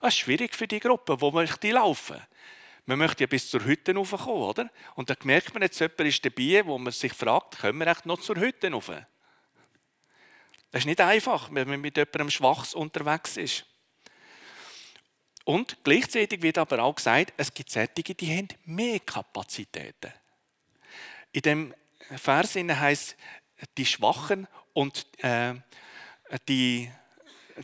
Das 0.00 0.14
ist 0.14 0.18
schwierig 0.18 0.56
für 0.56 0.66
die 0.66 0.80
Gruppe, 0.80 1.20
wo 1.20 1.30
möchte 1.30 1.70
laufen. 1.70 2.20
Man 2.86 2.98
möchte 2.98 3.22
ja 3.22 3.28
bis 3.28 3.48
zur 3.48 3.64
Hütte 3.64 3.94
raufkommen, 3.94 4.42
oder? 4.42 4.70
Und 4.96 5.08
dann 5.08 5.16
merkt 5.22 5.54
man 5.54 5.62
jetzt, 5.62 5.78
jemand 5.78 6.00
ist 6.00 6.24
dabei, 6.24 6.66
wo 6.66 6.76
man 6.76 6.92
sich 6.92 7.12
fragt, 7.12 7.58
können 7.60 7.78
wir 7.78 7.86
echt 7.86 8.04
noch 8.04 8.20
zur 8.20 8.34
Hütte 8.34 8.72
rauf? 8.72 8.90
Das 10.72 10.80
ist 10.80 10.86
nicht 10.86 11.00
einfach, 11.00 11.48
wenn 11.52 11.68
man 11.68 11.80
mit 11.80 11.98
jemandem 11.98 12.30
Schwachs 12.30 12.74
unterwegs 12.74 13.36
ist. 13.36 13.66
Und 15.44 15.76
gleichzeitig 15.84 16.40
wird 16.40 16.56
aber 16.56 16.82
auch 16.82 16.94
gesagt, 16.94 17.34
es 17.36 17.52
gibt 17.52 17.70
Sättige, 17.70 18.14
die 18.14 18.36
haben 18.36 18.48
mehr 18.64 19.00
Kapazitäten. 19.00 20.12
In 21.32 21.42
dem 21.42 21.74
Vers 22.16 22.54
heißt 22.56 23.16
die 23.76 23.86
Schwachen 23.86 24.48
und 24.72 25.06
äh, 25.22 25.54
die, 26.48 26.90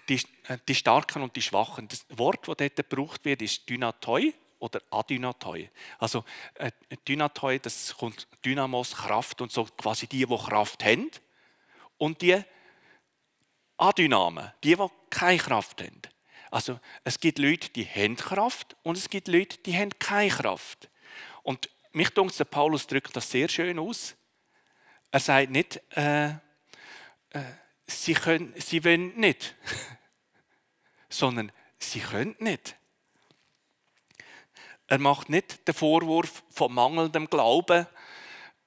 die, 0.09 0.21
die 0.69 0.75
Starken 0.75 1.23
und 1.23 1.35
die 1.35 1.43
Schwachen. 1.43 1.89
Das 1.89 2.05
Wort, 2.11 2.47
das 2.47 2.57
dort 2.57 2.77
gebraucht 2.77 3.25
wird, 3.25 3.41
ist 3.41 3.69
Dynatoi 3.69 4.35
oder 4.59 4.83
Adynatoi. 4.91 5.71
Also 5.99 6.25
äh, 6.55 6.73
Dynatoi, 7.07 7.59
das 7.59 7.97
kommt 7.97 8.27
Dynamos, 8.45 8.97
Kraft 8.97 9.41
und 9.41 9.51
so, 9.51 9.65
quasi 9.65 10.07
die, 10.07 10.27
die 10.27 10.37
Kraft 10.37 10.85
haben. 10.85 11.11
Und 11.97 12.21
die 12.23 12.43
Adynamen, 13.79 14.53
die, 14.63 14.75
die 14.75 14.89
keine 15.11 15.39
Kraft 15.39 15.81
haben. 15.83 16.03
Also 16.51 16.81
es 17.05 17.21
gibt 17.21 17.39
Leute, 17.39 17.69
die 17.71 17.87
haben 17.87 18.17
Kraft 18.17 18.77
und 18.83 18.97
es 18.97 19.09
gibt 19.09 19.29
Leute, 19.29 19.59
die 19.59 19.77
haben 19.77 19.97
keine 19.99 20.31
Kraft. 20.31 20.89
Und 21.43 21.69
mich 21.93 22.11
denkt, 22.11 22.39
der 22.39 22.45
Paulus 22.45 22.87
drückt 22.87 23.15
das 23.17 23.31
sehr 23.31 23.49
schön 23.49 23.79
aus. 23.79 24.15
Er 25.11 25.21
sagt 25.21 25.51
nicht, 25.51 25.81
äh, 25.97 26.29
äh, 26.29 26.35
sie, 27.87 28.15
können, 28.15 28.55
sie 28.57 28.85
wollen 28.85 29.19
nicht, 29.19 29.55
sondern 31.09 31.53
sie 31.79 32.01
können 32.01 32.37
nicht. 32.39 32.77
Er 34.87 34.99
macht 34.99 35.29
nicht 35.29 35.67
den 35.69 35.75
Vorwurf 35.75 36.43
von 36.51 36.73
mangelndem 36.73 37.29
Glauben 37.29 37.87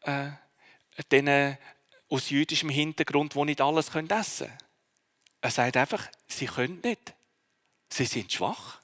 äh, 0.01 0.29
denen 1.11 1.57
aus 2.09 2.29
jüdischem 2.29 2.69
Hintergrund, 2.69 3.33
die 3.33 3.45
nicht 3.45 3.61
alles 3.61 3.89
essen 3.89 4.07
können. 4.07 4.57
Er 5.41 5.49
sagt 5.49 5.75
einfach, 5.75 6.07
sie 6.27 6.45
können 6.45 6.79
nicht. 6.81 7.15
Sie 7.89 8.05
sind 8.05 8.31
schwach. 8.31 8.79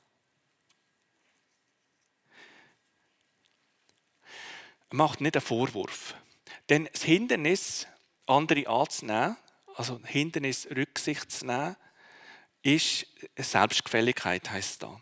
Er 4.89 4.95
macht 4.95 5.21
nicht 5.21 5.35
einen 5.35 5.45
Vorwurf. 5.45 6.15
Denn 6.69 6.89
das 6.91 7.03
Hindernis, 7.03 7.87
andere 8.25 8.67
anzunehmen, 8.67 9.37
also 9.75 10.01
Hindernis 10.03 10.67
Rücksicht 10.75 11.31
zu 11.31 11.45
nehmen, 11.45 11.75
ist 12.63 13.05
Selbstgefälligkeit, 13.37 14.49
heißt 14.49 14.83
da. 14.83 14.99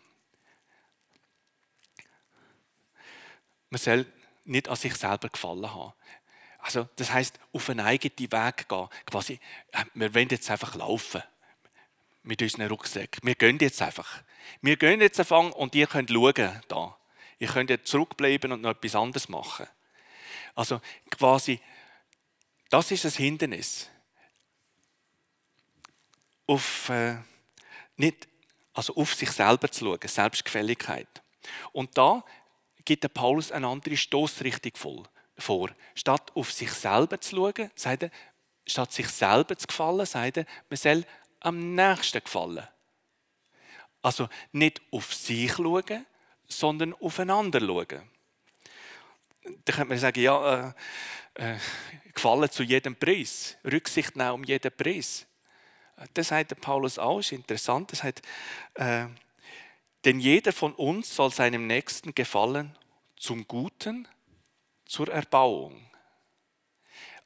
Man 3.70 3.80
soll 3.80 4.06
nicht 4.44 4.68
an 4.68 4.76
sich 4.76 4.94
selber 4.94 5.30
gefallen 5.30 5.74
haben. 5.74 5.92
Also, 6.58 6.88
das 6.96 7.12
heißt, 7.12 7.38
auf 7.52 7.70
einen 7.70 7.80
eigenen 7.80 8.30
Weg 8.30 8.68
gehen. 8.68 8.88
Quasi, 9.06 9.40
äh, 9.72 9.84
wir 9.94 10.14
wollen 10.14 10.28
jetzt 10.28 10.50
einfach 10.50 10.74
laufen 10.74 11.22
mit 12.26 12.42
unseren 12.42 12.68
Rucksäcken. 12.68 13.20
Wir 13.22 13.34
gehen 13.34 13.58
jetzt 13.60 13.80
einfach. 13.80 14.22
Wir 14.60 14.76
gehen 14.76 15.00
jetzt 15.00 15.18
anfangen 15.18 15.52
und 15.52 15.74
ihr 15.74 15.86
könnt 15.86 16.10
schauen 16.10 16.60
da. 16.68 16.96
Ihr 17.38 17.48
könnt 17.48 17.70
jetzt 17.70 17.88
zurückbleiben 17.88 18.52
und 18.52 18.62
noch 18.62 18.70
etwas 18.70 18.94
anderes 18.94 19.28
machen. 19.28 19.66
Also 20.54 20.80
quasi, 21.10 21.60
das 22.70 22.90
ist 22.90 23.04
das 23.04 23.16
Hindernis. 23.16 23.90
Auf, 26.46 26.88
äh, 26.88 27.16
nicht, 27.96 28.28
also 28.72 28.94
auf 28.96 29.14
sich 29.14 29.30
selber 29.30 29.70
zu 29.70 29.84
schauen, 29.84 30.08
Selbstgefälligkeit. 30.08 31.08
Und 31.72 31.96
da 31.96 32.24
gibt 32.84 33.02
der 33.02 33.08
Paulus 33.08 33.52
eine 33.52 33.66
andere 33.66 33.96
Stoßrichtung 33.96 34.72
vor. 35.38 35.70
Statt 35.94 36.32
auf 36.34 36.52
sich 36.52 36.72
selber 36.72 37.20
zu 37.20 37.36
schauen, 37.36 37.70
sagt 37.74 38.04
er, 38.04 38.10
statt 38.66 38.92
sich 38.92 39.08
selber 39.08 39.56
zu 39.56 39.66
gefallen, 39.66 40.06
sagt 40.06 40.38
er, 40.38 40.46
man 40.68 40.76
soll 40.76 41.04
am 41.46 41.74
nächsten 41.74 42.22
gefallen. 42.22 42.66
Also 44.02 44.28
nicht 44.52 44.82
auf 44.90 45.14
sich 45.14 45.56
schauen, 45.56 46.04
sondern 46.48 46.92
aufeinander 46.94 47.60
schauen. 47.60 48.10
Da 49.64 49.72
könnte 49.72 49.84
man 49.84 49.98
sagen, 49.98 50.20
ja, 50.20 50.74
äh, 51.34 51.52
äh, 51.54 51.58
gefallen 52.12 52.50
zu 52.50 52.64
jedem 52.64 52.96
Preis, 52.96 53.56
Rücksicht 53.64 54.16
nehmen 54.16 54.30
um 54.32 54.44
jeden 54.44 54.72
Preis. 54.76 55.26
Das 56.14 56.28
sagt 56.28 56.60
Paulus 56.60 56.98
auch, 56.98 57.20
ist 57.20 57.32
interessant. 57.32 57.92
Das 57.92 58.02
heißt, 58.02 58.22
äh, 58.74 59.06
denn 60.04 60.18
jeder 60.18 60.52
von 60.52 60.74
uns 60.74 61.14
soll 61.14 61.30
seinem 61.30 61.66
Nächsten 61.66 62.14
gefallen 62.14 62.76
zum 63.16 63.46
Guten, 63.46 64.08
zur 64.84 65.08
Erbauung. 65.08 65.90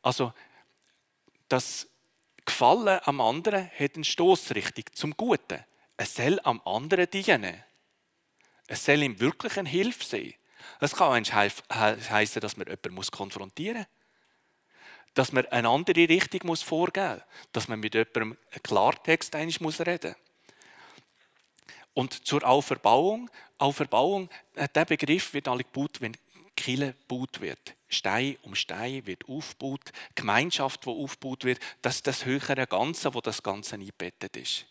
Also 0.02 0.32
das 1.48 1.89
Gefallen 2.44 3.00
am 3.04 3.20
anderen 3.20 3.70
hat 3.78 3.94
eine 3.94 4.04
Stoßrichtung 4.04 4.84
zum 4.92 5.16
Guten. 5.16 5.64
Es 5.96 6.14
soll 6.14 6.40
am 6.44 6.60
anderen 6.64 7.10
dienen. 7.10 7.62
Es 8.66 8.84
soll 8.84 9.02
ihm 9.02 9.18
wirklich 9.20 9.58
eine 9.58 9.68
Hilfe 9.68 10.04
sein. 10.04 10.34
Das 10.78 10.94
kann 10.94 11.24
heißen, 11.24 12.40
dass 12.40 12.56
man 12.56 12.66
jemanden 12.66 13.10
konfrontieren 13.10 13.78
muss. 13.78 13.86
Dass 15.14 15.32
man 15.32 15.46
eine 15.46 15.68
andere 15.68 16.08
Richtung 16.08 16.56
vorgeben 16.56 17.16
muss. 17.16 17.24
Dass 17.52 17.68
man 17.68 17.80
mit 17.80 17.94
jemandem 17.94 18.36
einen 18.50 18.62
Klartext 18.62 19.34
reden 19.34 19.56
muss. 19.60 19.82
Und 21.92 22.26
zur 22.26 22.44
Auferbauung, 22.44 23.28
Auferbauung, 23.58 24.30
äh, 24.54 24.68
der 24.68 24.84
Begriff 24.84 25.34
wird 25.34 25.48
alle 25.48 25.64
gebaut, 25.64 26.00
wenn 26.00 26.16
Kille 26.56 26.94
gebaut 26.94 27.40
wird. 27.40 27.74
Stein 27.88 28.36
um 28.42 28.54
Stein 28.54 29.06
wird 29.06 29.28
aufgebaut, 29.28 29.92
Gemeinschaft, 30.14 30.84
die 30.84 30.90
aufgebaut 30.90 31.44
wird, 31.44 31.60
das 31.82 31.96
ist 31.96 32.06
das 32.06 32.24
höhere 32.24 32.66
Ganze, 32.66 33.12
wo 33.14 33.20
das 33.20 33.42
Ganze 33.42 33.74
eingebettet 33.74 34.36
ist. 34.36 34.66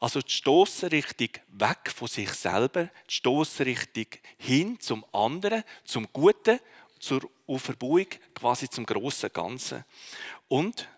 Also 0.00 0.20
die 0.20 0.30
Stoßrichtung 0.30 1.28
weg 1.48 1.92
von 1.94 2.08
sich 2.08 2.30
selber, 2.30 2.84
die 3.08 3.14
Stoßrichtung 3.14 4.06
hin 4.38 4.80
zum 4.80 5.04
anderen, 5.12 5.62
zum 5.84 6.08
Guten, 6.12 6.58
zur 6.98 7.30
Auferbauung, 7.46 8.06
quasi 8.34 8.68
zum 8.70 8.86
grossen 8.86 9.30
Ganzen. 9.32 9.84
Und 10.48 10.88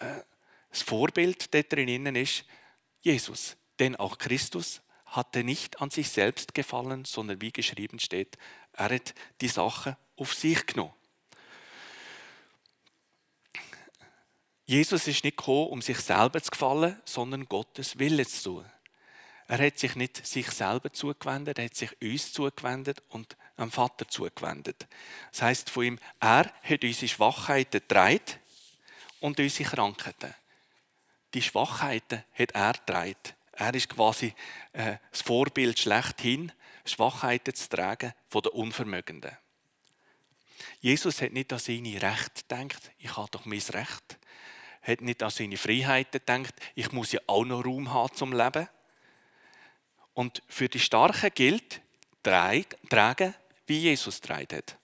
äh, 0.00 0.22
das 0.70 0.82
Vorbild 0.82 1.52
da 1.54 1.62
drinnen 1.62 2.16
ist 2.16 2.44
Jesus. 3.00 3.56
Denn 3.78 3.94
auch 3.96 4.18
Christus 4.18 4.80
hatte 5.08 5.44
nicht 5.44 5.80
an 5.80 5.90
sich 5.90 6.10
selbst 6.10 6.54
gefallen, 6.54 7.04
sondern 7.04 7.40
wie 7.40 7.52
geschrieben 7.52 7.98
steht, 7.98 8.36
er 8.72 8.90
hat 8.90 9.14
die 9.40 9.48
Sache 9.48 9.96
auf 10.16 10.34
sich 10.34 10.66
genommen. 10.66 10.92
Jesus 14.66 15.06
ist 15.06 15.24
nicht 15.24 15.38
gekommen, 15.38 15.68
um 15.68 15.82
sich 15.82 15.98
selber 15.98 16.42
zu 16.42 16.50
gefallen, 16.50 17.00
sondern 17.06 17.46
Gottes 17.46 17.98
Wille 17.98 18.26
zu 18.26 18.42
tun. 18.42 18.66
Er 19.46 19.64
hat 19.64 19.78
sich 19.78 19.96
nicht 19.96 20.26
sich 20.26 20.50
selber 20.50 20.92
zugewendet, 20.92 21.58
er 21.58 21.64
hat 21.64 21.74
sich 21.74 21.90
uns 22.02 22.34
zugewendet 22.34 23.02
und 23.08 23.34
am 23.56 23.70
Vater 23.70 24.06
zugewendet. 24.06 24.86
Das 25.30 25.40
heißt 25.40 25.70
von 25.70 25.84
ihm, 25.84 25.98
er 26.20 26.52
hat 26.62 26.84
unsere 26.84 27.08
Schwachheiten 27.08 27.80
getragen 27.80 28.20
und 29.20 29.40
unsere 29.40 29.70
Krankheiten. 29.70 30.34
Die 31.32 31.40
Schwachheiten 31.40 32.24
hat 32.34 32.50
er 32.52 32.74
getragen. 32.74 33.37
Er 33.60 33.74
ist 33.74 33.88
quasi 33.88 34.32
äh, 34.72 34.98
das 35.10 35.22
Vorbild 35.22 35.80
schlechthin, 35.80 36.52
Schwachheiten 36.84 37.52
zu 37.54 37.68
tragen 37.68 38.14
von 38.28 38.42
den 38.42 38.52
Unvermögenden. 38.52 39.36
Jesus 40.80 41.20
hat 41.20 41.32
nicht 41.32 41.52
an 41.52 41.58
seine 41.58 42.00
Rechte 42.00 42.42
gedacht, 42.42 42.92
ich 42.98 43.16
habe 43.16 43.28
doch 43.32 43.46
mein 43.46 43.58
Recht. 43.58 44.18
Er 44.82 44.92
hat 44.92 45.00
nicht 45.00 45.22
an 45.24 45.30
seine 45.30 45.56
Freiheiten 45.56 46.20
gedacht, 46.24 46.54
ich 46.76 46.92
muss 46.92 47.10
ja 47.10 47.20
auch 47.26 47.44
noch 47.44 47.64
Raum 47.64 47.92
haben 47.92 48.14
zum 48.14 48.32
Leben. 48.32 48.68
Und 50.14 50.40
für 50.46 50.68
die 50.68 50.78
Starken 50.78 51.30
gilt, 51.34 51.80
tragen, 52.22 53.34
wie 53.66 53.78
Jesus 53.78 54.20
tragen 54.20 54.58
hat. 54.58 54.78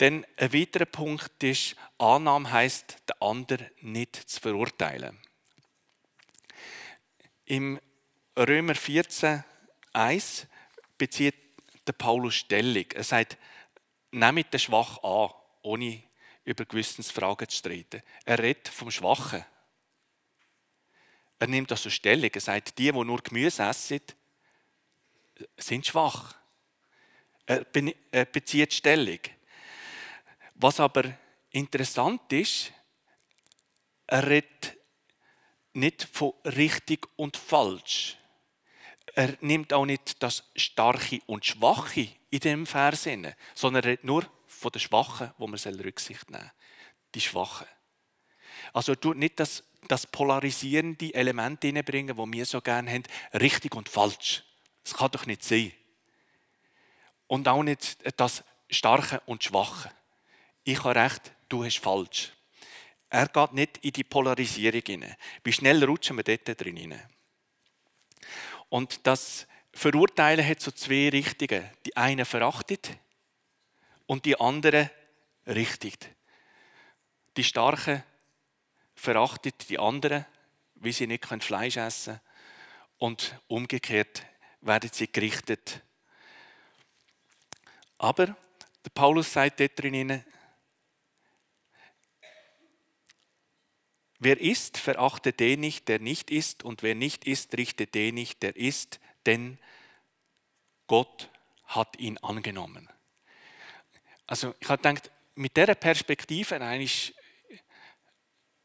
Denn 0.00 0.26
ein 0.38 0.52
weiterer 0.52 0.86
Punkt 0.86 1.40
ist, 1.44 1.76
Annahme 1.98 2.50
heißt, 2.50 2.96
den 3.08 3.22
anderen 3.22 3.70
nicht 3.80 4.16
zu 4.16 4.40
verurteilen. 4.40 5.20
Im 7.46 7.78
Römer 8.36 8.74
14, 8.74 9.44
1 9.92 10.46
bezieht 10.96 11.34
der 11.86 11.92
Paulus 11.92 12.34
Stellung. 12.36 12.86
Er 12.92 13.04
sagt, 13.04 13.36
nehmt 14.10 14.52
den 14.52 14.60
Schwach 14.60 15.02
an, 15.02 15.30
ohne 15.62 16.02
über 16.44 16.64
Gewissensfragen 16.64 17.48
zu 17.48 17.58
streiten. 17.58 18.02
Er 18.24 18.38
redet 18.38 18.68
vom 18.68 18.90
Schwachen. 18.90 19.44
Er 21.38 21.46
nimmt 21.46 21.70
also 21.70 21.90
Stellung. 21.90 22.30
Er 22.32 22.40
sagt, 22.40 22.78
die, 22.78 22.90
die 22.90 22.92
nur 22.92 23.22
Gemüse 23.22 23.62
essen, 23.62 24.00
sind 25.56 25.86
schwach. 25.86 26.34
Er 27.46 28.24
bezieht 28.24 28.72
Stellung. 28.72 29.18
Was 30.54 30.80
aber 30.80 31.18
interessant 31.50 32.32
ist, 32.32 32.72
er 34.06 34.26
redet 34.26 34.73
nicht 35.76 36.08
von 36.12 36.32
richtig 36.44 37.06
und 37.16 37.36
falsch. 37.36 38.16
Er 39.14 39.36
nimmt 39.40 39.72
auch 39.72 39.86
nicht 39.86 40.22
das 40.22 40.44
Starke 40.56 41.20
und 41.26 41.44
Schwache 41.44 42.08
in 42.30 42.40
dem 42.40 42.66
Vers, 42.66 43.08
sondern 43.54 43.84
er 43.84 43.90
redet 43.90 44.04
nur 44.04 44.24
von 44.46 44.72
den 44.72 44.80
Schwachen, 44.80 45.32
wo 45.38 45.46
man 45.46 45.58
Rücksicht 45.58 46.30
nehmen 46.30 46.42
soll. 46.42 46.52
Die 47.14 47.20
Schwachen. 47.20 47.66
Also 48.72 48.92
er 48.92 49.00
tut 49.00 49.16
nicht 49.16 49.38
das, 49.38 49.62
das 49.88 50.06
polarisierende 50.06 51.14
Element 51.14 51.62
hineinbringen, 51.62 52.16
das 52.16 52.26
wir 52.26 52.46
so 52.46 52.60
gerne 52.60 52.90
haben, 52.90 53.04
richtig 53.34 53.74
und 53.74 53.88
falsch. 53.88 54.42
Das 54.82 54.94
kann 54.94 55.10
doch 55.10 55.26
nicht 55.26 55.44
sein. 55.44 55.72
Und 57.26 57.46
auch 57.46 57.62
nicht 57.62 57.98
das 58.18 58.42
Starke 58.70 59.22
und 59.26 59.44
Schwache 59.44 59.90
ich 60.64 60.82
habe 60.82 60.98
recht, 60.98 61.32
du 61.48 61.62
hast 61.64 61.78
falsch. 61.78 62.32
Er 63.14 63.28
geht 63.28 63.52
nicht 63.52 63.78
in 63.78 63.92
die 63.92 64.02
Polarisierung 64.02 64.82
hinein. 64.84 65.14
Wie 65.44 65.52
schnell 65.52 65.84
rutschen 65.84 66.16
wir 66.16 66.24
dort 66.24 66.60
drin 66.60 66.76
hinein. 66.76 67.08
Und 68.68 69.06
das 69.06 69.46
Verurteilen 69.72 70.44
hat 70.44 70.60
so 70.60 70.72
zwei 70.72 71.10
Richtungen. 71.10 71.70
Die 71.86 71.96
eine 71.96 72.24
verachtet 72.24 72.90
und 74.06 74.24
die 74.24 74.40
andere 74.40 74.90
richtigt. 75.46 76.08
Die 77.36 77.44
Starken 77.44 78.02
verachtet 78.96 79.68
die 79.68 79.78
anderen, 79.78 80.26
wie 80.74 80.90
sie 80.90 81.06
nicht 81.06 81.24
Fleisch 81.24 81.76
essen 81.76 82.14
können. 82.14 82.20
Und 82.98 83.40
umgekehrt 83.46 84.26
werden 84.60 84.90
sie 84.92 85.06
gerichtet. 85.06 85.82
Aber 87.96 88.26
der 88.26 88.90
Paulus 88.92 89.32
sagt 89.32 89.60
dort 89.60 89.80
drin, 89.80 90.24
Wer 94.24 94.40
isst, 94.40 94.78
verachte 94.78 95.34
den 95.34 95.60
nicht, 95.60 95.86
der 95.86 95.98
nicht 95.98 96.30
isst, 96.30 96.62
und 96.62 96.82
wer 96.82 96.94
nicht 96.94 97.26
isst, 97.26 97.58
richte 97.58 97.86
den 97.86 98.14
nicht, 98.14 98.42
der 98.42 98.56
isst, 98.56 98.98
denn 99.26 99.58
Gott 100.86 101.28
hat 101.66 101.98
ihn 101.98 102.16
angenommen. 102.16 102.88
Also 104.26 104.54
ich 104.60 104.68
habe 104.70 104.82
gedacht, 104.82 105.10
mit 105.34 105.54
dieser 105.54 105.74
Perspektive 105.74 106.58
eigentlich 106.58 107.14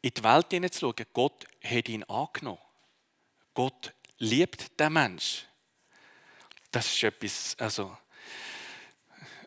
in 0.00 0.12
die 0.14 0.24
Welt 0.24 0.46
hineinzuschauen, 0.48 0.94
Gott 1.12 1.46
hat 1.62 1.90
ihn 1.90 2.04
angenommen. 2.04 2.62
Gott 3.52 3.92
liebt 4.16 4.80
den 4.80 4.94
Mensch. 4.94 5.44
Das 6.70 6.86
ist 6.86 7.02
etwas, 7.02 7.54
also 7.58 7.94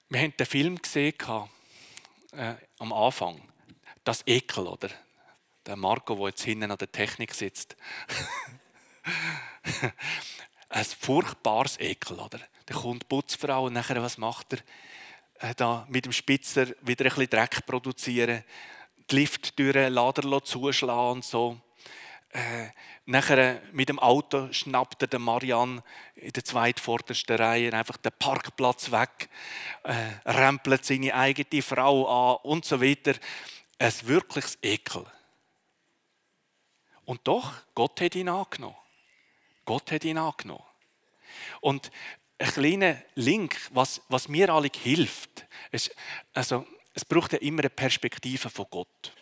wir 0.09 0.21
haben 0.21 0.37
den 0.37 0.45
Film 0.45 0.79
gesehen 0.79 1.15
äh, 2.33 2.53
am 2.77 2.93
Anfang, 2.93 3.41
das 4.03 4.21
Ekel, 4.27 4.67
oder? 4.67 4.91
Der 5.65 5.75
Marco, 5.75 6.15
der 6.15 6.27
jetzt 6.27 6.43
hinten 6.43 6.71
an 6.71 6.77
der 6.77 6.91
Technik 6.91 7.33
sitzt. 7.33 7.75
ein 10.69 10.85
furchtbares 10.85 11.79
Ekel, 11.79 12.19
oder? 12.19 12.39
Da 12.65 12.73
kommt 12.73 13.03
die 13.03 13.07
Putzfrau 13.07 13.65
und 13.65 13.73
nachher, 13.73 14.01
was 14.01 14.17
macht 14.17 14.53
er? 14.53 14.59
Äh, 15.49 15.55
da 15.55 15.85
mit 15.89 16.05
dem 16.05 16.11
Spitzer 16.11 16.67
wieder 16.81 17.05
ein 17.05 17.09
bisschen 17.09 17.29
Dreck 17.29 17.65
produzieren, 17.65 18.43
die 19.09 19.15
Lifttüren 19.15 19.93
Lader 19.93 20.43
zuschlagen 20.43 21.11
und 21.17 21.25
so. 21.25 21.59
Äh, 22.29 22.69
nachher 23.05 23.61
mit 23.73 23.89
dem 23.89 23.99
Auto 23.99 24.51
schnappt 24.51 25.03
er 25.03 25.07
den 25.07 25.21
Marianne 25.21 25.83
in 26.15 26.31
der 26.31 26.43
zweitvordersten 26.43 27.35
Reihe 27.35 27.71
einfach 27.73 27.97
den 27.97 28.11
Parkplatz 28.17 28.91
weg, 28.91 29.29
äh, 29.83 29.93
rempelt 30.25 30.83
seine 30.83 31.13
eigene 31.13 31.61
Frau 31.61 32.07
an 32.07 32.37
und 32.43 32.65
so 32.65 32.81
weiter. 32.81 33.13
Ein 33.77 33.93
wirkliches 34.03 34.57
Ekel. 34.63 35.05
Und 37.05 37.21
doch, 37.25 37.53
Gott 37.75 37.99
hat 38.01 38.15
ihn 38.15 38.29
angenommen. 38.29 38.75
Gott 39.65 39.91
hat 39.91 40.03
ihn 40.05 40.17
angenommen. 40.17 40.63
Und 41.61 41.91
ein 42.37 42.51
kleiner 42.51 43.01
Link, 43.15 43.57
was, 43.71 44.01
was 44.09 44.27
mir 44.27 44.49
alle 44.49 44.69
hilft, 44.73 45.45
ist, 45.71 45.95
also, 46.33 46.65
es 46.93 47.05
braucht 47.05 47.33
ja 47.33 47.39
immer 47.39 47.61
eine 47.61 47.69
Perspektive 47.69 48.49
von 48.49 48.65
Gott. 48.69 49.13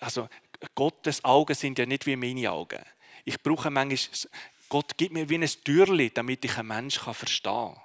Also, 0.00 0.28
Gottes 0.74 1.24
Augen 1.24 1.54
sind 1.54 1.78
ja 1.78 1.86
nicht 1.86 2.06
wie 2.06 2.16
meine 2.16 2.50
Augen. 2.50 2.82
Ich 3.24 3.40
brauche 3.42 3.70
manchmal, 3.70 4.30
Gott 4.68 4.96
gibt 4.96 5.12
mir 5.12 5.28
wie 5.28 5.36
ein 5.36 5.48
Türli, 5.64 6.10
damit 6.10 6.44
ich 6.44 6.56
einen 6.58 6.68
Menschen 6.68 7.14
verstehen 7.14 7.74
kann. 7.74 7.80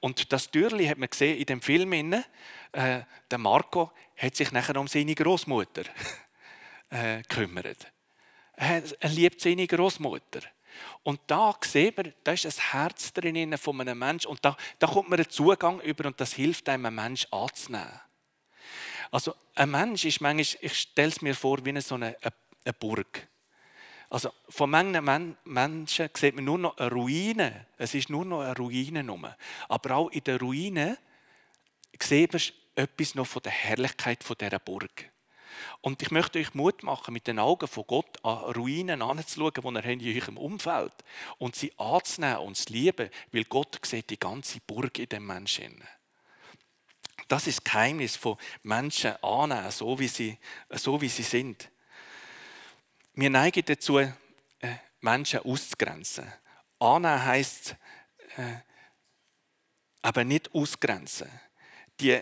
Und 0.00 0.32
das 0.32 0.50
Türli 0.50 0.86
hat 0.86 0.98
man 0.98 1.08
gesehen 1.08 1.38
in 1.38 1.46
dem 1.46 1.62
Film, 1.62 1.92
äh, 1.92 2.22
der 2.72 3.38
Marco 3.38 3.92
hat 4.16 4.36
sich 4.36 4.52
nachher 4.52 4.76
um 4.76 4.88
seine 4.88 5.14
Großmutter 5.14 5.84
äh, 6.90 7.22
gekümmert. 7.22 7.93
Er 8.56 9.08
liebt 9.08 9.40
seine 9.40 9.66
Großmutter. 9.66 10.40
Und 11.02 11.20
da 11.26 11.54
sieht 11.62 11.96
man, 11.96 12.12
da 12.24 12.32
ist 12.32 12.46
ein 12.46 12.72
Herz 12.72 13.12
drin 13.12 13.56
von 13.58 13.80
einem 13.80 13.98
Menschen. 13.98 14.28
Und 14.28 14.44
da, 14.44 14.56
da 14.78 14.86
kommt 14.86 15.10
man 15.10 15.18
einen 15.18 15.30
Zugang 15.30 15.80
über 15.80 16.06
und 16.06 16.20
das 16.20 16.32
hilft 16.32 16.68
einem, 16.68 16.86
einen 16.86 16.96
Menschen 16.96 17.32
anzunehmen. 17.32 18.00
Also 19.10 19.34
ein 19.54 19.70
Mensch 19.70 20.04
ist 20.04 20.20
manchmal, 20.20 20.58
ich 20.60 20.78
stelle 20.78 21.08
es 21.08 21.22
mir 21.22 21.34
vor, 21.34 21.64
wie 21.64 21.80
so 21.80 21.94
eine, 21.94 22.16
eine 22.22 22.72
Burg. 22.72 23.28
Also 24.10 24.32
von 24.48 24.70
manchen 24.70 25.36
Menschen 25.44 26.10
sieht 26.14 26.34
man 26.34 26.44
nur 26.44 26.58
noch 26.58 26.76
eine 26.78 26.90
Ruine. 26.90 27.66
Es 27.78 27.94
ist 27.94 28.10
nur 28.10 28.24
noch 28.24 28.40
eine 28.40 28.56
Ruine. 28.56 29.06
Rum. 29.08 29.26
Aber 29.68 29.96
auch 29.96 30.10
in 30.10 30.24
der 30.24 30.40
Ruine 30.40 30.98
sieht 32.00 32.32
man 32.32 32.42
etwas 32.76 33.14
noch 33.14 33.26
von 33.26 33.42
der 33.42 33.52
Herrlichkeit 33.52 34.24
dieser 34.40 34.58
Burg. 34.58 35.10
Und 35.80 36.02
ich 36.02 36.10
möchte 36.10 36.38
euch 36.38 36.54
Mut 36.54 36.82
machen, 36.82 37.12
mit 37.12 37.26
den 37.26 37.38
Augen 37.38 37.68
von 37.68 37.84
Gott 37.86 38.24
an 38.24 38.52
Ruinen 38.54 39.02
anzuschauen, 39.02 39.74
die 39.74 39.80
er 39.80 39.84
in 39.84 40.16
eurem 40.16 40.36
Umfeld 40.36 40.92
hat. 40.92 41.04
Und 41.38 41.56
sie 41.56 41.72
anzunehmen 41.78 42.38
und 42.38 42.56
zu 42.56 42.72
lieben, 42.72 43.10
weil 43.32 43.44
Gott 43.44 43.78
sieht 43.84 44.10
die 44.10 44.18
ganze 44.18 44.60
Burg 44.60 44.98
in 44.98 45.08
dem 45.08 45.26
Menschen. 45.26 45.82
Das 47.28 47.46
ist 47.46 47.58
das 47.58 47.64
Geheimnis 47.64 48.16
von 48.16 48.36
Menschen 48.62 49.16
annehmen, 49.22 49.70
so 49.70 49.98
wie 49.98 50.08
sie, 50.08 50.38
so 50.70 51.00
wie 51.00 51.08
sie 51.08 51.22
sind. 51.22 51.70
Wir 53.14 53.30
neigen 53.30 53.64
dazu, 53.64 53.98
äh, 53.98 54.10
Menschen 55.00 55.40
auszugrenzen. 55.40 56.30
Annehmen 56.78 57.24
heisst 57.24 57.76
äh, 58.36 58.56
aber 60.02 60.24
nicht 60.24 60.54
ausgrenzen. 60.54 61.28
Die 62.00 62.20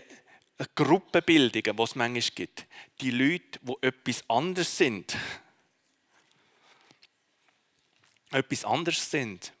Gruppenbildungen, 0.75 1.75
die 1.75 1.83
es 1.83 1.95
manchmal 1.95 2.35
gibt. 2.35 2.65
Die 3.01 3.11
Leute, 3.11 3.59
die 3.61 3.75
etwas 3.81 4.29
anderes 4.29 4.77
sind. 4.77 5.17
Etwas 8.31 8.65
anderes 8.65 9.09
sind. 9.09 9.53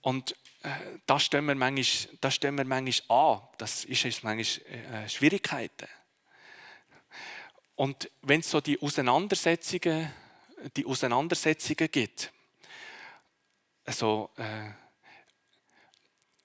Und 0.00 0.32
äh, 0.62 0.70
das 1.06 1.24
stellen 1.24 1.46
wir 1.46 1.54
manchmal, 1.54 2.16
das 2.20 2.34
stellen 2.34 2.56
wir 2.56 2.64
manchmal 2.64 3.18
an. 3.36 3.48
Das 3.58 3.84
ist 3.84 4.04
es 4.04 4.22
manchmal 4.22 5.04
äh, 5.04 5.08
Schwierigkeiten. 5.08 5.88
Und 7.74 8.10
wenn 8.22 8.40
es 8.40 8.50
so 8.50 8.60
die 8.60 8.80
Auseinandersetzungen, 8.80 10.12
die 10.76 10.84
Auseinandersetzungen 10.84 11.90
gibt, 11.90 12.32
also, 13.84 14.30
äh, 14.36 14.70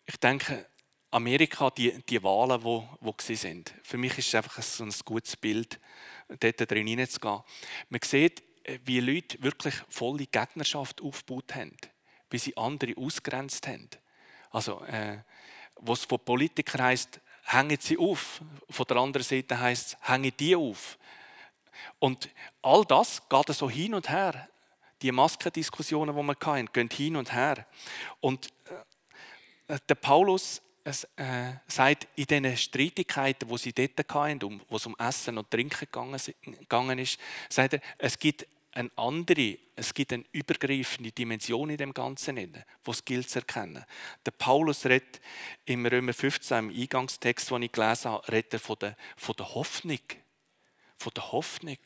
ich 0.06 0.18
denke, 0.18 0.66
Amerika, 1.14 1.70
die, 1.70 1.92
die 2.10 2.24
Wahlen, 2.24 2.60
die 2.60 2.66
wo, 2.66 2.90
wo 3.00 3.14
sind. 3.20 3.74
Für 3.84 3.98
mich 3.98 4.18
ist 4.18 4.28
es 4.30 4.36
einfach 4.36 4.62
so 4.64 4.84
ein 4.84 4.94
gutes 5.06 5.38
Bild, 5.38 5.80
dort 6.28 6.72
drin 6.72 6.88
hineinzugehen. 6.88 7.42
Man 7.90 8.02
sieht, 8.04 8.42
wie 8.86 9.00
Leute 9.00 9.42
wirklich 9.44 9.76
volle 9.90 10.26
Gegnerschaft 10.26 11.02
aufgebaut 11.02 11.54
haben, 11.54 11.78
wie 12.30 12.40
sie 12.40 12.58
andere 12.58 12.98
ausgrenzt 12.98 13.68
haben. 13.68 13.90
Also, 14.50 14.84
äh, 14.86 15.20
was 15.76 16.06
von 16.06 16.20
Politikern 16.20 16.82
heisst, 16.82 17.20
hängen 17.44 17.78
sie 17.80 17.98
auf. 17.98 18.42
Von 18.70 18.86
der 18.88 18.98
anderen 18.98 19.26
Seite 19.26 19.60
heisst 19.60 19.88
es, 19.88 20.10
hängen 20.10 20.32
die 20.40 20.56
auf. 20.56 20.98
Und 22.00 22.30
all 22.62 22.86
das 22.86 23.22
geht 23.30 23.50
so 23.50 23.70
hin 23.70 23.94
und 23.94 24.10
her. 24.10 24.50
Die 25.02 25.12
Maskendiskussionen, 25.12 26.16
die 26.16 26.24
wir 26.24 26.36
hatten, 26.40 26.70
gehen 26.74 26.90
hin 26.90 27.16
und 27.18 27.34
her. 27.34 27.68
Und 28.20 28.50
äh, 29.68 29.78
der 29.88 29.96
Paulus 29.96 30.62
äh, 31.16 31.54
sagt, 31.68 32.08
in 32.16 32.26
diesen 32.26 32.58
Streitigkeiten, 32.58 33.48
die 33.48 33.58
sie 33.58 33.74
dort 33.74 34.14
hatten, 34.14 34.44
um, 34.44 34.62
wo 34.68 34.76
es 34.76 34.86
um 34.86 34.96
Essen 35.00 35.38
und 35.38 35.50
Trinken 35.50 35.88
gegangen 35.90 37.00
ist, 37.00 37.20
sagt 37.50 37.74
er, 37.74 37.82
es 37.98 38.20
gibt 38.20 38.46
eine 38.74 38.92
andere, 38.96 39.58
es 39.76 39.94
gibt 39.94 40.14
eine 40.14 40.26
übergreifende 40.32 41.12
Dimension 41.12 41.70
in 41.70 41.78
dem 41.78 41.94
Ganzen, 41.94 42.36
die 42.36 42.52
es 42.86 43.06
gilt 43.06 43.30
zu 43.30 43.40
erkennen. 43.40 43.86
Der 44.26 44.32
Paulus 44.32 44.86
redet 44.86 45.22
im 45.66 45.86
Römer 45.86 46.14
15, 46.14 46.70
im 46.70 46.82
Eingangstext, 46.82 47.50
den 47.52 47.64
ich 47.64 47.72
gelesen 47.72 48.12
habe, 48.12 48.32
redet 48.32 48.54
er 48.54 48.60
von 48.60 48.78
der, 48.80 48.98
von 49.16 49.36
der 49.38 49.54
Hoffnung. 49.54 50.00
Von 50.96 51.12
der 51.16 51.32
Hoffnung. 51.32 51.78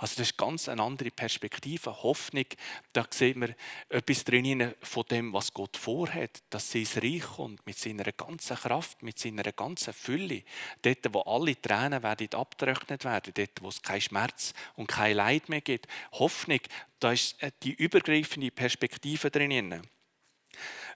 Also 0.00 0.14
das 0.16 0.30
ist 0.30 0.38
ganz 0.38 0.66
eine 0.70 0.82
andere 0.82 1.10
Perspektive. 1.10 2.02
Hoffnung, 2.02 2.46
da 2.94 3.06
sieht 3.10 3.36
man 3.36 3.54
etwas 3.90 4.24
drin 4.24 4.74
von 4.80 5.04
dem, 5.10 5.34
was 5.34 5.52
Gott 5.52 5.76
vorhat, 5.76 6.42
dass 6.48 6.72
sein 6.72 6.86
Reich 6.96 7.20
kommt 7.20 7.66
mit 7.66 7.78
seiner 7.78 8.10
ganzen 8.12 8.56
Kraft, 8.56 9.02
mit 9.02 9.18
seiner 9.18 9.52
ganzen 9.52 9.92
Fülle. 9.92 10.42
Dort, 10.80 11.12
wo 11.12 11.20
alle 11.20 11.60
Tränen 11.60 12.02
werden 12.02 12.32
abgetrocknet 12.32 13.04
werden, 13.04 13.34
dort, 13.36 13.50
wo 13.60 13.68
es 13.68 13.82
keinen 13.82 14.00
Schmerz 14.00 14.54
und 14.74 14.86
kein 14.86 15.16
Leid 15.16 15.50
mehr 15.50 15.60
gibt. 15.60 15.86
Hoffnung, 16.12 16.60
da 16.98 17.12
ist 17.12 17.36
die 17.62 17.74
übergreifende 17.74 18.50
Perspektive 18.50 19.30
drin. 19.30 19.82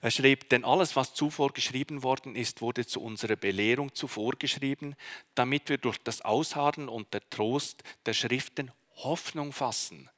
Er 0.01 0.11
schreibt, 0.11 0.51
denn 0.51 0.65
alles, 0.65 0.95
was 0.95 1.13
zuvor 1.13 1.53
geschrieben 1.53 2.01
worden 2.01 2.35
ist, 2.35 2.59
wurde 2.59 2.87
zu 2.87 3.03
unserer 3.03 3.35
Belehrung 3.35 3.93
zuvor 3.93 4.33
geschrieben, 4.33 4.95
damit 5.35 5.69
wir 5.69 5.77
durch 5.77 5.99
das 5.99 6.21
Ausharren 6.21 6.89
und 6.89 7.13
der 7.13 7.29
Trost 7.29 7.83
der 8.07 8.13
Schriften 8.13 8.71
Hoffnung 8.95 9.53
fassen. 9.53 10.09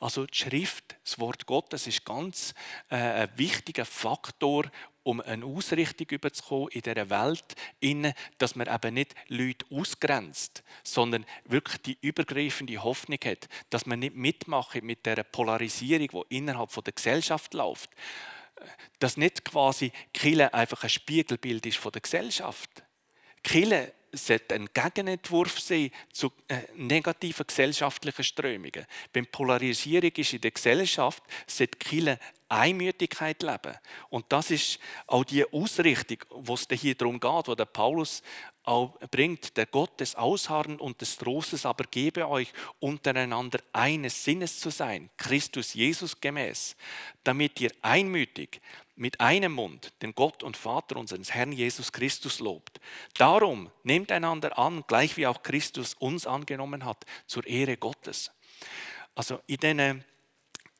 Also 0.00 0.26
die 0.26 0.36
Schrift, 0.36 0.96
das 1.04 1.18
Wort 1.18 1.46
Gottes 1.46 1.86
ist 1.86 2.04
ganz 2.04 2.54
äh, 2.90 2.96
ein 2.96 3.30
wichtiger 3.36 3.84
Faktor, 3.84 4.70
um 5.02 5.20
eine 5.20 5.44
Ausrichtung 5.44 6.06
überzukommen 6.10 6.68
in 6.68 6.82
dieser 6.82 7.10
Welt, 7.10 7.56
dass 8.38 8.54
man 8.54 8.72
eben 8.72 8.94
nicht 8.94 9.14
Leute 9.28 9.66
ausgrenzt, 9.70 10.62
sondern 10.84 11.26
wirklich 11.44 11.82
die 11.82 11.98
übergreifende 12.00 12.82
Hoffnung 12.82 13.18
hat, 13.24 13.48
dass 13.70 13.86
man 13.86 13.98
nicht 13.98 14.14
mitmacht 14.14 14.80
mit 14.82 15.04
der 15.06 15.24
Polarisierung, 15.24 16.24
die 16.30 16.36
innerhalb 16.36 16.70
der 16.84 16.92
Gesellschaft 16.92 17.54
läuft. 17.54 17.90
Dass 19.00 19.16
nicht 19.16 19.44
quasi 19.44 19.90
Kille 20.14 20.54
einfach 20.54 20.84
ein 20.84 20.90
Spiegelbild 20.90 21.66
ist 21.66 21.78
von 21.78 21.90
der 21.90 22.02
Gesellschaft. 22.02 22.84
Kille 23.42 23.92
sollte 24.12 24.54
ein 24.54 24.68
Gegenentwurf 24.72 25.58
sein 25.60 25.90
zu 26.12 26.32
äh, 26.48 26.60
negativen 26.76 27.46
gesellschaftlichen 27.46 28.24
Strömungen. 28.24 28.86
Wenn 29.12 29.26
Polarisierung 29.26 30.12
ist 30.12 30.34
in 30.34 30.40
der 30.40 30.50
Gesellschaft, 30.50 31.22
sollte 31.46 31.78
Kirche 31.78 32.18
Einmütigkeit 32.52 33.42
leben. 33.42 33.74
Und 34.10 34.26
das 34.28 34.50
ist 34.50 34.78
auch 35.06 35.24
die 35.24 35.50
Ausrichtung, 35.52 36.18
wo 36.30 36.54
es 36.54 36.66
hier 36.70 36.94
darum 36.94 37.18
geht, 37.18 37.48
wo 37.48 37.54
der 37.54 37.64
Paulus 37.64 38.22
auch 38.64 38.98
bringt, 39.10 39.56
der 39.56 39.66
Gott 39.66 39.98
des 39.98 40.14
Ausharren 40.14 40.78
und 40.78 41.00
des 41.00 41.16
Trostes 41.16 41.66
aber 41.66 41.84
gebe 41.84 42.28
euch 42.28 42.52
untereinander 42.78 43.58
eines 43.72 44.22
Sinnes 44.22 44.60
zu 44.60 44.70
sein, 44.70 45.10
Christus 45.16 45.74
Jesus 45.74 46.20
gemäß, 46.20 46.76
damit 47.24 47.60
ihr 47.60 47.72
einmütig 47.80 48.60
mit 48.94 49.20
einem 49.20 49.52
Mund 49.52 49.92
den 50.02 50.14
Gott 50.14 50.42
und 50.42 50.56
Vater 50.56 50.96
unseres 50.96 51.32
Herrn 51.32 51.52
Jesus 51.52 51.90
Christus 51.90 52.38
lobt. 52.38 52.80
Darum 53.14 53.70
nehmt 53.82 54.12
einander 54.12 54.58
an, 54.58 54.84
gleich 54.86 55.16
wie 55.16 55.26
auch 55.26 55.42
Christus 55.42 55.94
uns 55.94 56.26
angenommen 56.26 56.84
hat, 56.84 57.04
zur 57.26 57.46
Ehre 57.46 57.76
Gottes. 57.76 58.30
Also 59.14 59.40
in 59.46 59.56
diesen 59.56 60.04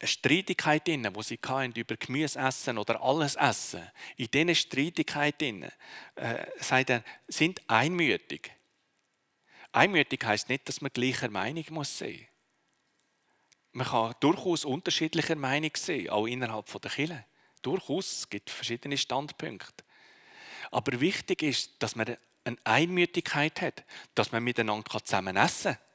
Streitigkeiten, 0.03 1.15
wo 1.15 1.23
sie 1.23 1.39
hatten, 1.47 1.73
über 1.73 1.97
Gemüse 1.97 2.39
essen 2.39 2.79
oder 2.79 3.03
alles 3.03 3.37
essen, 3.37 3.89
in 4.17 4.31
diesen 4.31 4.55
Streitigkeiten, 4.55 5.65
äh, 6.17 6.47
sagt 6.59 6.91
er, 6.91 7.05
sind 7.29 7.61
einmütig. 7.69 8.51
Einmütig 9.73 10.25
heißt 10.25 10.49
nicht, 10.49 10.69
dass 10.69 10.81
man 10.81 10.93
gleicher 10.93 11.31
Meinung 11.31 11.65
muss 11.71 11.99
sein. 11.99 12.27
Man 13.73 13.87
kann 13.87 14.15
durchaus 14.21 14.65
unterschiedlicher 14.65 15.37
Meinung 15.37 15.71
sein, 15.77 16.11
auch 16.11 16.27
innerhalb 16.27 16.67
der 16.81 16.91
Kirche. 16.91 17.25
Durchaus, 17.63 18.13
es 18.13 18.29
gibt 18.29 18.51
verschiedene 18.51 18.99
Standpunkte. 18.99 19.85
Aber 20.71 21.01
wichtig 21.01 21.43
ist, 21.43 21.83
dass 21.83 21.97
man 21.97 22.17
eine 22.45 22.57
Einmütigkeit 22.65 23.61
hat, 23.61 23.85
dass 24.15 24.33
man 24.33 24.43
miteinander 24.43 25.03
zusammen 25.05 25.37
essen 25.37 25.75
kann, 25.75 25.92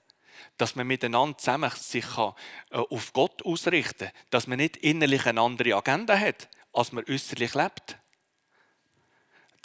dass 0.58 0.76
man 0.76 0.88
miteinander 0.88 1.38
zusammen 1.38 1.72
sich 1.72 2.06
äh, 2.18 2.32
auf 2.72 3.14
Gott 3.14 3.44
ausrichten 3.46 4.08
kann, 4.08 4.24
dass 4.30 4.48
man 4.48 4.58
nicht 4.58 4.78
innerlich 4.78 5.26
eine 5.26 5.42
andere 5.42 5.76
Agenda 5.76 6.18
hat, 6.18 6.50
als 6.74 6.92
man 6.92 7.04
äußerlich 7.08 7.54
lebt. 7.54 7.98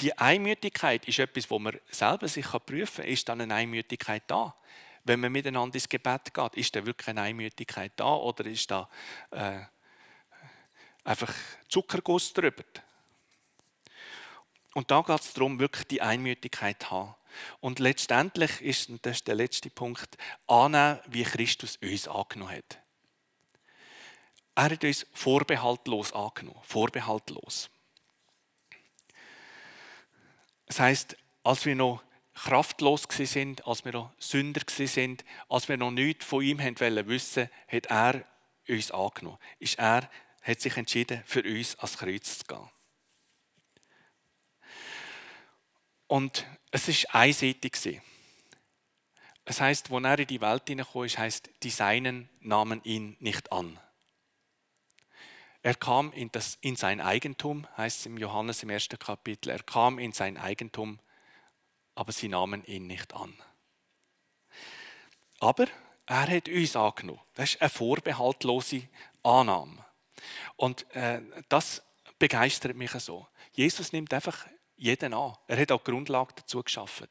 Die 0.01 0.17
Einmütigkeit 0.19 1.07
ist 1.07 1.19
etwas, 1.19 1.51
wo 1.51 1.59
man 1.59 1.79
selber 1.91 2.29
sich 2.29 2.47
prüfen 2.47 3.03
kann, 3.03 3.13
ist 3.13 3.29
dann 3.29 3.41
eine 3.41 3.55
Einmütigkeit 3.55 4.25
da? 4.27 4.55
Wenn 5.05 5.21
man 5.21 5.33
miteinander 5.33 5.75
ins 5.75 5.89
Gebet 5.89 6.33
geht, 6.33 6.55
ist 6.55 6.75
da 6.75 6.87
wirklich 6.87 7.09
eine 7.09 7.23
Einmütigkeit 7.23 7.93
da 7.97 8.15
oder 8.15 8.47
ist 8.47 8.71
da 8.71 8.89
äh, 9.31 9.61
einfach 11.05 11.33
Zuckerguss 11.69 12.33
drüber. 12.33 12.65
Und 14.75 14.91
da 14.91 15.03
geht 15.03 15.21
es 15.21 15.33
darum, 15.35 15.59
wirklich 15.59 15.87
die 15.89 16.01
Einmütigkeit 16.01 16.83
zu 16.83 16.91
haben. 16.91 17.15
Und 17.61 17.79
letztendlich 17.79 18.61
ist, 18.61 18.89
und 18.89 19.05
das 19.05 19.19
ist 19.19 19.29
der 19.29 19.35
letzte 19.35 19.71
Punkt, 19.71 20.17
annehmen, 20.47 20.99
wie 21.07 21.25
Christus 21.25 21.79
uns 21.83 22.09
angenommen 22.09 22.57
hat. 22.57 22.79
Er 24.55 24.71
hat 24.71 24.85
uns 24.85 25.07
vorbehaltlos 25.13 26.13
angenommen. 26.13 26.61
Vorbehaltlos. 26.63 27.71
Das 30.67 30.81
heißt, 30.81 31.17
als 31.43 31.65
wir 31.65 31.75
noch 31.75 32.03
kraftlos 32.35 33.07
sind, 33.11 33.67
als 33.67 33.85
wir 33.85 33.93
noch 33.93 34.13
Sünder 34.19 34.63
sind, 34.69 35.25
als 35.49 35.69
wir 35.69 35.77
noch 35.77 35.91
nichts 35.91 36.25
von 36.25 36.43
ihm 36.43 36.59
wissen 36.59 37.07
wollten, 37.07 37.51
hat 37.69 37.87
er 37.87 38.25
uns 38.69 38.91
angenommen. 38.91 39.39
Ist 39.59 39.79
er 39.79 40.09
hat 40.43 40.61
sich 40.61 40.77
entschieden, 40.77 41.23
für 41.25 41.43
uns 41.43 41.77
ans 41.77 41.97
Kreuz 41.97 42.39
zu 42.39 42.45
gehen. 42.45 42.69
Und 46.13 46.45
es 46.71 46.89
ist 46.89 47.15
einseitig. 47.15 48.03
Es 49.47 49.61
heißt, 49.63 49.89
wo 49.89 49.99
er 49.99 50.19
in 50.19 50.27
die 50.27 50.43
Welt 50.43 50.65
hineinkam, 50.69 51.05
ist, 51.05 51.17
heißt, 51.17 51.49
die 51.63 51.71
Seinen 51.71 52.29
nahmen 52.41 52.85
ihn 52.85 53.17
nicht 53.19 53.51
an. 53.51 53.81
Er 55.63 55.75
kam 55.75 56.13
in, 56.13 56.31
das, 56.31 56.59
in 56.61 56.77
sein 56.77 57.01
Eigentum, 57.01 57.67
heißt 57.79 58.01
es 58.01 58.07
im 58.07 58.19
Johannes 58.19 58.63
im 58.63 58.69
ersten 58.69 58.99
Kapitel. 58.99 59.49
Er 59.49 59.63
kam 59.63 59.99
in 59.99 60.13
sein 60.13 60.37
Eigentum, 60.37 60.99
aber 61.95 62.13
sie 62.13 62.29
nahmen 62.29 62.63
ihn 62.67 62.87
nicht 62.87 63.15
an. 63.15 63.33
Aber 65.41 65.65
er 66.05 66.29
hat 66.29 66.47
uns 66.47 66.77
angenommen. 66.77 67.23
Das 67.37 67.55
ist 67.55 67.63
eine 67.63 67.71
vorbehaltlose 67.71 68.87
Annahme. 69.23 69.83
Und 70.57 70.85
äh, 70.95 71.23
das 71.49 71.83
begeistert 72.19 72.77
mich 72.77 72.91
so. 72.91 73.27
Jesus 73.55 73.93
nimmt 73.95 74.13
einfach 74.13 74.47
jeden 74.83 75.15
an. 75.15 75.37
Er 75.47 75.59
hat 75.59 75.71
auch 75.71 75.83
die 75.83 75.91
Grundlage 75.91 76.35
dazu 76.35 76.63
geschaffen. 76.63 77.09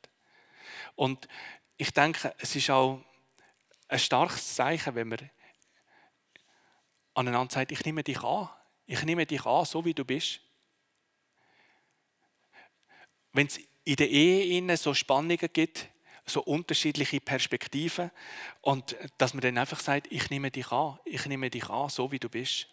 Und 0.96 1.28
ich 1.78 1.92
denke, 1.92 2.36
es 2.38 2.56
ist 2.56 2.70
auch 2.70 3.02
ein 3.88 4.00
starkes 4.00 4.56
Zeichen, 4.56 4.94
wenn 4.96 5.08
man 5.08 5.30
aneinander 7.14 7.54
sagt, 7.54 7.72
ich 7.72 7.84
nehme 7.86 8.04
dich 8.04 8.22
an. 8.22 8.50
Ich 8.86 9.04
nehme 9.04 9.26
dich 9.26 9.46
an, 9.46 9.66
so 9.66 9.86
wie 9.86 9.94
du 9.94 10.04
bist. 10.04 10.42
Wenn 13.32 13.48
es 13.48 13.60
in 13.86 13.96
der 13.96 14.10
Ehe 14.10 14.78
so 14.78 14.94
Spannungen 14.94 15.50
gibt, 15.54 15.90
so 16.26 16.42
unterschiedliche 16.44 17.20
Perspektiven 17.20 18.12
und 18.62 18.96
dass 19.18 19.34
man 19.34 19.42
dann 19.42 19.58
einfach 19.58 19.80
sagt, 19.80 20.12
ich 20.12 20.30
nehme 20.30 20.52
dich 20.52 20.72
an, 20.72 21.00
ich 21.06 21.26
nehme 21.26 21.50
dich 21.50 21.70
an, 21.70 21.90
so 21.90 22.12
wie 22.12 22.20
du 22.20 22.30
bist. 22.30 22.68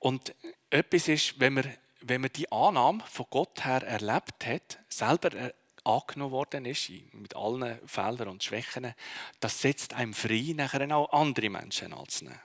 Und 0.00 0.34
etwas 0.70 1.08
ist, 1.08 1.40
wenn 1.40 1.54
man, 1.54 1.76
wenn 2.00 2.20
man 2.20 2.32
die 2.32 2.50
Annahme 2.50 3.02
von 3.10 3.26
Gott 3.30 3.64
her 3.64 3.82
erlebt 3.82 4.46
hat, 4.46 4.78
selber 4.88 5.32
äh, 5.34 5.52
angenommen 5.84 6.32
worden 6.32 6.64
ist, 6.66 6.90
mit 7.12 7.34
allen 7.34 7.78
Fehlern 7.86 8.28
und 8.28 8.42
Schwächen, 8.44 8.94
das 9.40 9.60
setzt 9.60 9.94
einem 9.94 10.14
frei, 10.14 10.52
nachher 10.54 10.94
auch 10.94 11.12
andere 11.12 11.48
Menschen 11.48 11.92
anzunehmen. 11.92 12.40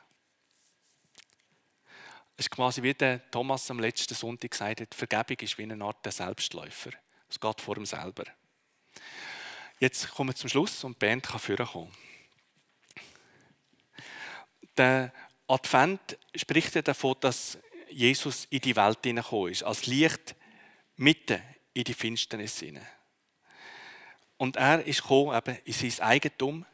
Es 2.36 2.46
ist 2.46 2.52
quasi 2.52 2.82
wie 2.82 2.94
der 2.94 3.30
Thomas 3.30 3.70
am 3.70 3.80
letzten 3.80 4.16
Sonntag 4.16 4.52
gesagt 4.52 4.82
hat, 4.82 4.96
Vergebung 4.96 5.38
ist 5.40 5.58
wie 5.58 5.64
eine 5.64 5.84
Art 5.84 6.04
der 6.04 6.12
Selbstläufer. 6.12 6.92
Es 7.30 7.40
geht 7.40 7.62
vor 7.62 7.78
ihm 7.78 7.86
selber. 7.86 8.24
Jetzt 9.80 10.10
kommen 10.12 10.30
wir 10.30 10.36
zum 10.36 10.50
Schluss 10.50 10.84
und 10.84 10.96
die 10.96 11.06
Band 11.06 11.24
kann 11.24 11.40
vorkommen. 11.40 11.92
Der 14.78 15.14
Advent 15.48 16.18
spricht 16.36 16.74
ja 16.74 16.82
davon, 16.82 17.16
dass 17.20 17.60
Jesus 17.94 18.46
in 18.46 18.62
die 18.62 18.76
Welt 18.76 19.00
hineingekommen 19.04 19.52
ist, 19.52 19.64
als 19.64 19.86
Licht 19.86 20.36
mitten 20.96 21.42
in 21.74 21.84
die 21.84 21.94
Finsternis 21.94 22.60
hinein. 22.60 22.88
Und 24.38 24.58
er 24.58 24.84
ist 24.86 25.02
gekommen, 25.02 25.38
eben 25.38 25.58
in 25.64 25.74
sein 25.74 26.06
Eigentum 26.06 26.66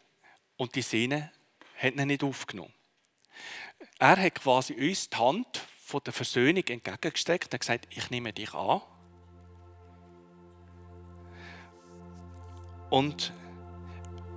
und 0.58 0.76
die 0.76 0.82
Sehne 0.82 1.32
hat 1.78 1.96
ihn 1.96 2.08
nicht 2.08 2.24
aufgenommen. 2.24 2.74
Er 4.00 4.18
hat 4.18 4.36
quasi 4.36 4.74
uns 4.74 5.10
die 5.10 5.18
Hand 5.18 5.62
von 5.84 6.02
der 6.06 6.14
Versöhnung 6.14 6.64
entgegengestreckt 6.66 7.54
und 7.54 7.60
gesagt, 7.60 7.88
ich 7.90 8.10
nehme 8.10 8.34
dich 8.34 8.54
an. 8.54 8.82
Und 12.90 13.34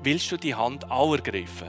willst 0.03 0.31
du 0.31 0.37
die 0.37 0.55
Hand 0.55 0.91
auch 0.91 1.15
ergreifen? 1.15 1.69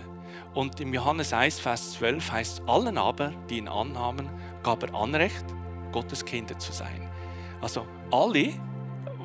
Und 0.53 0.79
im 0.79 0.93
Johannes 0.93 1.33
1, 1.33 1.59
Vers 1.59 1.93
12 1.93 2.31
heißt 2.31 2.59
es, 2.59 2.67
allen 2.67 2.97
aber, 2.97 3.29
die 3.49 3.57
ihn 3.57 3.67
annahmen, 3.67 4.29
gab 4.63 4.83
er 4.83 4.95
Anrecht, 4.95 5.45
Gottes 5.91 6.25
Kinder 6.25 6.57
zu 6.57 6.71
sein. 6.71 7.09
Also 7.61 7.85
alle, 8.11 8.53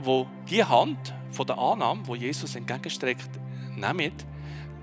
wo 0.02 0.26
die 0.48 0.62
Hand 0.62 1.14
von 1.30 1.46
der 1.46 1.58
Annahme, 1.58 2.06
wo 2.06 2.14
Jesus 2.14 2.54
entgegenstreckt, 2.54 3.30
nehmen, 3.76 4.12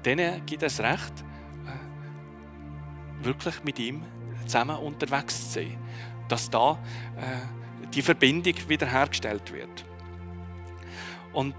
denen 0.04 0.46
gibt 0.46 0.64
es 0.64 0.80
Recht, 0.80 1.24
äh, 1.66 3.26
wirklich 3.26 3.64
mit 3.64 3.80
ihm 3.80 4.04
zusammen 4.46 4.78
unterwegs 4.78 5.52
zu 5.52 5.60
sein. 5.60 5.78
Dass 6.28 6.50
da 6.50 6.80
äh, 7.18 7.88
die 7.94 8.02
Verbindung 8.02 8.56
wiederhergestellt 8.68 9.54
wird. 9.54 9.86
Und 11.34 11.56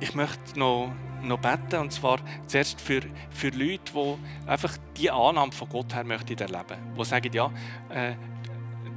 ich 0.00 0.14
möchte 0.14 0.58
noch, 0.58 0.92
noch 1.22 1.38
beten, 1.38 1.80
und 1.80 1.92
zwar 1.92 2.18
zuerst 2.46 2.80
für, 2.80 3.00
für 3.30 3.48
Leute, 3.50 3.92
die 3.94 4.48
einfach 4.48 4.76
die 4.96 5.10
Annahme 5.10 5.52
von 5.52 5.68
Gott 5.68 5.94
her 5.94 6.04
möchten 6.04 6.38
erleben. 6.38 6.94
Die 6.98 7.04
sagen, 7.04 7.32
ja, 7.32 7.50
äh, 7.90 8.14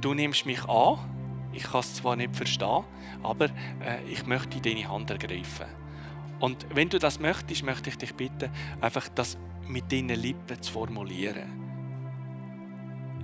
du 0.00 0.14
nimmst 0.14 0.46
mich 0.46 0.64
an, 0.68 0.98
ich 1.52 1.62
kann 1.62 1.80
es 1.80 1.94
zwar 1.94 2.16
nicht 2.16 2.36
verstehen, 2.36 2.84
aber 3.22 3.46
äh, 3.46 4.02
ich 4.10 4.26
möchte 4.26 4.60
deine 4.60 4.88
Hand 4.88 5.10
ergreifen. 5.10 5.66
Und 6.38 6.66
wenn 6.74 6.88
du 6.88 6.98
das 6.98 7.18
möchtest, 7.18 7.64
möchte 7.64 7.90
ich 7.90 7.96
dich 7.96 8.14
bitten, 8.14 8.50
einfach 8.80 9.08
das 9.14 9.38
mit 9.66 9.90
deinen 9.90 10.20
Lippen 10.20 10.60
zu 10.60 10.72
formulieren. 10.72 11.64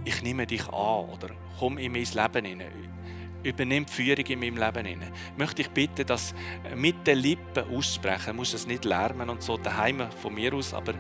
Ich 0.05 0.23
nehme 0.23 0.47
dich 0.47 0.67
an 0.69 1.05
oder 1.11 1.29
komm 1.59 1.79
in 1.79 1.93
mein 1.93 2.05
Leben 2.05 2.45
hinein. 2.45 2.93
Übernimm 3.43 3.87
die 3.87 3.93
Führung 3.93 4.25
in 4.25 4.41
meinem 4.41 4.57
Leben 4.57 4.87
hinein. 4.87 5.13
Möchte 5.37 5.63
ich 5.63 5.71
bitten, 5.71 6.07
das 6.07 6.35
mit 6.77 7.07
den 7.07 7.19
Lippen 7.19 7.65
aussprechen. 7.75 8.29
Du 8.29 8.35
musst 8.35 8.55
es 8.55 8.67
nicht 8.67 8.85
lärmen 8.85 9.29
und 9.31 9.43
so 9.43 9.57
daheim 9.57 10.11
von 10.21 10.35
mir 10.35 10.55
aus, 10.55 10.73
aber 10.75 10.95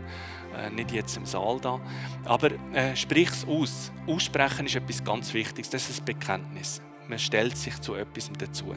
äh, 0.56 0.70
nicht 0.70 0.92
jetzt 0.92 1.16
im 1.16 1.26
Saal 1.26 1.60
da. 1.60 1.80
Aber 2.24 2.50
äh, 2.72 2.94
sprich 2.96 3.30
es 3.30 3.46
aus. 3.46 3.92
Aussprechen 4.06 4.66
ist 4.66 4.74
etwas 4.74 5.04
ganz 5.04 5.32
Wichtiges. 5.34 5.70
Das 5.70 5.88
ist 5.88 6.00
ein 6.00 6.04
Bekenntnis. 6.04 6.82
Man 7.08 7.18
stellt 7.18 7.56
sich 7.56 7.80
zu 7.80 7.94
etwas 7.94 8.30
dazu. 8.38 8.74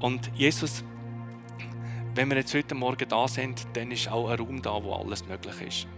Und 0.00 0.30
Jesus, 0.34 0.84
wenn 2.14 2.28
wir 2.28 2.38
jetzt 2.38 2.54
heute 2.54 2.74
Morgen 2.74 3.08
da 3.08 3.28
sind, 3.28 3.66
dann 3.74 3.90
ist 3.90 4.08
auch 4.08 4.28
ein 4.28 4.38
Raum 4.38 4.62
da, 4.62 4.82
wo 4.82 4.94
alles 4.94 5.26
möglich 5.26 5.60
ist. 5.60 5.88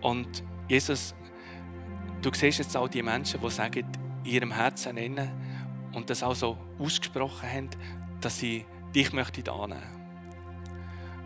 Und 0.00 0.42
Jesus, 0.68 1.14
du 2.22 2.30
siehst 2.32 2.58
jetzt 2.58 2.76
auch 2.76 2.88
die 2.88 3.02
Menschen, 3.02 3.40
die 3.40 3.50
sagen, 3.50 3.84
in 4.24 4.30
ihrem 4.30 4.52
Herzen 4.52 4.96
innen 4.96 5.30
und 5.92 6.10
das 6.10 6.22
auch 6.22 6.34
so 6.34 6.56
ausgesprochen 6.78 7.48
haben, 7.48 7.70
dass 8.20 8.38
sie 8.38 8.64
dich 8.94 9.12
möchten 9.12 9.48
annehmen. 9.48 9.82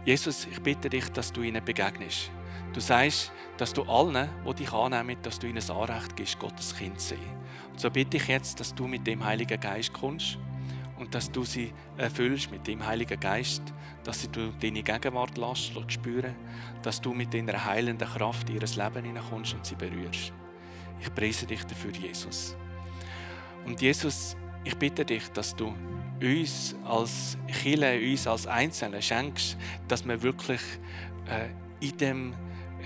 Jesus, 0.05 0.47
ich 0.51 0.61
bitte 0.61 0.91
dich, 0.91 1.09
dass 1.11 1.33
du 1.33 1.43
ihnen 1.43 1.65
begegnest. 1.65 2.31
Du 2.73 2.81
sagst, 2.81 3.33
dass 3.57 3.73
du 3.73 3.83
allen, 3.85 4.29
die 4.47 4.55
dich 4.55 4.73
annehmen, 4.73 5.17
dass 5.23 5.39
du 5.39 5.47
ihnen 5.47 5.57
das 5.57 5.71
Anrecht 5.71 6.17
gibst, 6.17 6.39
Gottes 6.39 6.77
Kind 6.77 7.01
zu 7.01 7.11
sein. 7.11 7.21
Und 7.73 7.81
so 7.81 7.91
bitte 7.91 8.17
ich 8.17 8.29
jetzt, 8.29 8.61
dass 8.61 8.75
du 8.75 8.87
mit 8.87 9.07
dem 9.07 9.25
Heiligen 9.25 9.61
Geist 9.61 9.93
kommst 9.93 10.39
und 10.99 11.15
dass 11.15 11.31
du 11.31 11.45
sie 11.45 11.73
erfüllst 11.97 12.51
mit 12.51 12.67
dem 12.67 12.85
Heiligen 12.85 13.19
Geist, 13.19 13.63
dass 14.03 14.21
sie 14.21 14.29
du 14.29 14.53
deine 14.61 14.83
Gegenwart 14.83 15.39
lässt, 15.39 15.73
spüren, 15.89 16.35
dass 16.83 17.01
du 17.01 17.15
mit 17.15 17.33
deiner 17.33 17.65
heilenden 17.65 18.09
Kraft 18.09 18.51
in 18.51 18.57
ihr 18.57 18.67
Leben 18.67 19.05
hineinkommst 19.05 19.55
und 19.55 19.65
sie 19.65 19.75
berührst. 19.75 20.33
Ich 21.01 21.15
preise 21.15 21.47
dich 21.47 21.65
dafür, 21.65 21.93
Jesus. 21.93 22.57
Und 23.67 23.81
Jesus, 23.81 24.37
ich 24.65 24.77
bitte 24.77 25.05
dich, 25.05 25.29
dass 25.33 25.55
du 25.55 25.75
uns 26.21 26.75
als 26.85 27.37
Chile, 27.63 27.99
uns 27.99 28.27
als 28.27 28.47
Einzelne 28.47 29.03
schenkst, 29.03 29.57
dass 29.89 30.07
wir 30.07 30.23
wirklich 30.23 30.61
äh, 31.29 31.49
in 31.85 31.97
dem 31.99 32.35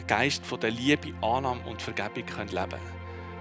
Geist 0.06 0.44
von 0.46 0.60
der 0.60 0.70
Liebe, 0.70 1.12
Annahme 1.20 1.60
und 1.66 1.82
Vergebung 1.82 2.26
können 2.26 2.50
leben 2.50 2.70
können. 2.70 2.98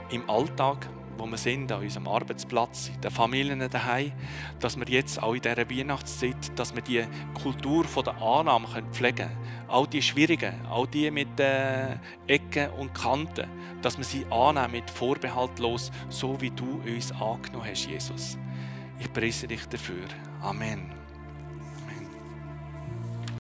Im 0.10 0.30
Alltag, 0.30 0.88
wo 1.18 1.26
wir 1.26 1.38
sind, 1.38 1.72
an 1.72 1.82
unserem 1.82 2.08
Arbeitsplatz, 2.08 2.92
in 2.94 3.02
den 3.02 3.12
Familien 3.12 3.68
daheim, 3.70 4.12
dass 4.60 4.78
wir 4.78 4.88
jetzt 4.88 5.22
auch 5.22 5.34
in 5.34 5.42
dieser 5.42 5.70
Weihnachtszeit, 5.70 6.58
dass 6.58 6.76
wir 6.76 6.82
die 6.82 7.04
Kultur 7.42 7.86
der 8.04 8.22
Annahme 8.22 8.68
pflegen 8.92 9.16
können. 9.18 9.38
Auch 9.68 9.88
die 9.88 10.02
schwierigen, 10.02 10.66
auch 10.68 10.86
die 10.86 11.12
mit 11.12 11.38
den 11.38 12.00
Ecken 12.28 12.70
und 12.72 12.94
Kanten, 12.94 13.48
dass 13.82 13.98
wir 13.98 14.06
sie 14.06 14.26
annehmen 14.32 14.72
mit 14.72 14.90
vorbehaltlos, 14.90 15.92
so 16.10 16.40
wie 16.40 16.52
du 16.52 16.82
uns 16.86 17.12
angenommen 17.12 17.66
hast, 17.70 17.88
Jesus. 17.88 18.38
Ich 19.00 19.12
preise 19.12 19.48
dich 19.48 19.66
dafür. 19.68 20.08
Amen. 20.42 21.07